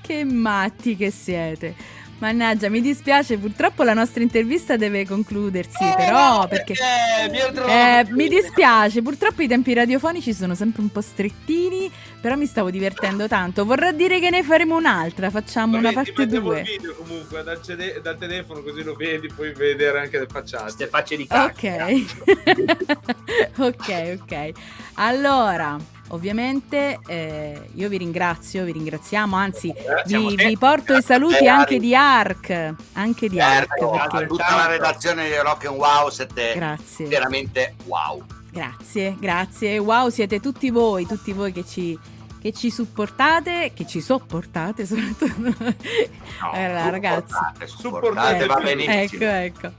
che 0.00 0.24
matti 0.24 0.96
che 0.96 1.10
siete. 1.10 1.74
Mannaggia, 2.24 2.70
mi 2.70 2.80
dispiace, 2.80 3.36
purtroppo 3.36 3.82
la 3.82 3.92
nostra 3.92 4.22
intervista 4.22 4.78
deve 4.78 5.04
concludersi, 5.06 5.84
però 5.94 6.48
perché... 6.48 6.72
Eh, 6.72 8.00
Eh, 8.00 8.06
mi 8.12 8.28
dispiace, 8.28 9.02
purtroppo 9.02 9.42
i 9.42 9.46
tempi 9.46 9.74
radiofonici 9.74 10.32
sono 10.32 10.54
sempre 10.54 10.80
un 10.80 10.88
po' 10.90 11.02
strettini, 11.02 11.90
però 12.22 12.34
mi 12.36 12.46
stavo 12.46 12.70
divertendo 12.70 13.28
tanto. 13.28 13.66
Vorrà 13.66 13.92
dire 13.92 14.20
che 14.20 14.30
ne 14.30 14.42
faremo 14.42 14.74
un'altra, 14.74 15.28
facciamo 15.28 15.76
una 15.76 15.92
Vabbè, 15.92 16.04
ti 16.06 16.12
parte 16.12 16.20
mandiamo 16.22 16.46
2. 16.48 16.58
il 16.60 16.64
video 16.64 16.94
comunque 16.94 17.42
dal, 17.42 17.60
cede- 17.62 18.00
dal 18.02 18.16
telefono 18.16 18.62
così 18.62 18.82
lo 18.82 18.94
vedi, 18.94 19.28
puoi 19.28 19.52
vedere 19.52 20.00
anche 20.00 20.18
le 20.18 20.26
Queste 20.26 20.56
facciate. 20.56 20.86
facce 20.86 21.16
di 21.16 21.26
cacchio. 21.26 21.74
Ok, 21.74 22.04
ok, 23.58 24.18
ok. 24.22 24.50
Allora, 24.94 25.76
ovviamente 26.14 26.98
eh, 27.06 27.68
io 27.74 27.88
vi 27.88 27.98
ringrazio, 27.98 28.64
vi 28.64 28.72
ringraziamo, 28.72 29.36
anzi 29.36 29.72
siamo 30.06 30.28
vi, 30.28 30.36
vi 30.36 30.56
porto 30.56 30.96
i 30.96 31.02
saluti 31.02 31.44
Eh, 31.44 31.48
anche 31.48 31.78
di 31.78 31.94
ARC, 31.94 32.74
anche 32.94 33.28
di 33.28 33.40
ARC, 33.40 33.78
Certo, 33.78 33.90
perché... 33.90 34.26
tutta 34.26 34.56
la 34.56 34.66
redazione 34.66 35.28
di 35.28 35.36
Rock 35.36 35.66
and 35.66 35.76
Wow 35.76 36.08
siete 36.10 36.52
Grazie. 36.54 37.06
veramente 37.06 37.74
wow. 37.84 38.22
Grazie, 38.50 39.16
grazie. 39.18 39.78
Wow, 39.78 40.10
siete 40.10 40.38
tutti 40.38 40.70
voi, 40.70 41.06
tutti 41.06 41.32
voi 41.32 41.50
che 41.50 41.64
ci, 41.66 41.98
che 42.44 42.52
ci 42.52 42.70
supportate, 42.70 43.70
che 43.72 43.86
ci 43.86 44.02
sopportate 44.02 44.84
soprattutto. 44.84 45.64
Eh, 46.54 46.90
ragazzi. 46.90 47.32
supportate, 47.32 47.66
supportate, 47.66 48.44
Supportate 48.44 48.46
va 48.46 48.54
più. 48.56 48.64
benissimo. 48.64 49.30
Ecco, 49.30 49.68
ecco, 49.68 49.72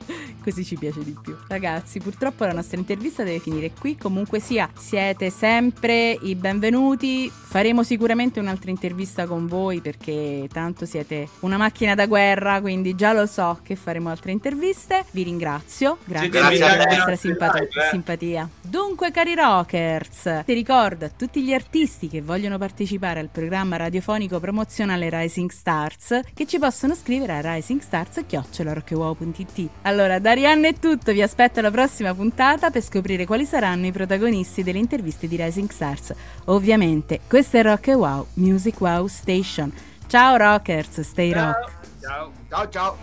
così 0.43 0.65
ci 0.65 0.75
piace 0.77 1.03
di 1.03 1.15
più. 1.21 1.35
Ragazzi, 1.47 1.99
purtroppo 1.99 2.43
la 2.45 2.53
nostra 2.53 2.77
intervista 2.77 3.23
deve 3.23 3.39
finire 3.39 3.71
qui. 3.77 3.95
Comunque 3.97 4.39
sia, 4.39 4.67
siete 4.75 5.29
sempre 5.29 6.11
i 6.21 6.33
benvenuti. 6.35 7.29
Faremo 7.31 7.83
sicuramente 7.83 8.39
un'altra 8.39 8.71
intervista 8.71 9.27
con 9.27 9.45
voi 9.47 9.79
perché 9.81 10.47
tanto 10.51 10.85
siete 10.85 11.27
una 11.41 11.57
macchina 11.57 11.93
da 11.93 12.07
guerra, 12.07 12.61
quindi 12.61 12.95
già 12.95 13.13
lo 13.13 13.27
so 13.27 13.59
che 13.61 13.75
faremo 13.75 14.09
altre 14.09 14.31
interviste. 14.31 15.05
Vi 15.11 15.21
ringrazio, 15.23 15.97
grazie 16.05 16.31
Siete 16.31 16.47
per 16.57 16.77
la 16.77 16.85
vostra 16.95 17.15
simpatia- 17.15 17.61
eh. 17.63 17.89
simpatia. 17.91 18.49
Dunque, 18.61 19.11
cari 19.11 19.35
rockers, 19.35 20.41
ti 20.45 20.53
ricordo 20.53 21.05
a 21.05 21.09
tutti 21.15 21.43
gli 21.43 21.53
artisti 21.53 22.07
che 22.07 22.21
vogliono 22.21 22.54
partecipare 22.57 23.19
al 23.19 23.29
programma 23.29 23.77
radiofonico 23.77 24.39
promozionale 24.39 25.09
Rising 25.09 25.49
Stars 25.49 26.19
che 26.33 26.45
ci 26.45 26.59
possono 26.59 26.95
scrivere 26.95 27.33
a 27.33 27.53
risingstars.it. 27.53 29.69
Allora, 29.83 30.19
da 30.19 30.31
Arianna 30.31 30.67
è 30.67 30.73
tutto, 30.73 31.11
vi 31.11 31.21
aspetto 31.21 31.59
alla 31.59 31.71
prossima 31.71 32.13
puntata 32.13 32.69
per 32.69 32.81
scoprire 32.81 33.25
quali 33.25 33.45
saranno 33.45 33.85
i 33.85 33.91
protagonisti 33.91 34.63
delle 34.63 34.79
interviste 34.79 35.27
di 35.27 35.35
Rising 35.35 35.69
Stars. 35.69 36.13
Ovviamente, 36.45 37.21
questo 37.27 37.57
è 37.57 37.63
Rock 37.63 37.87
e 37.87 37.93
Wow, 37.93 38.27
Music 38.33 38.79
Wow 38.81 39.07
Station. 39.07 39.71
Ciao 40.07 40.37
rockers, 40.37 41.01
stay 41.01 41.31
rock. 41.31 41.71
Ciao. 42.01 42.31
Ciao 42.49 42.69
ciao. 42.69 42.97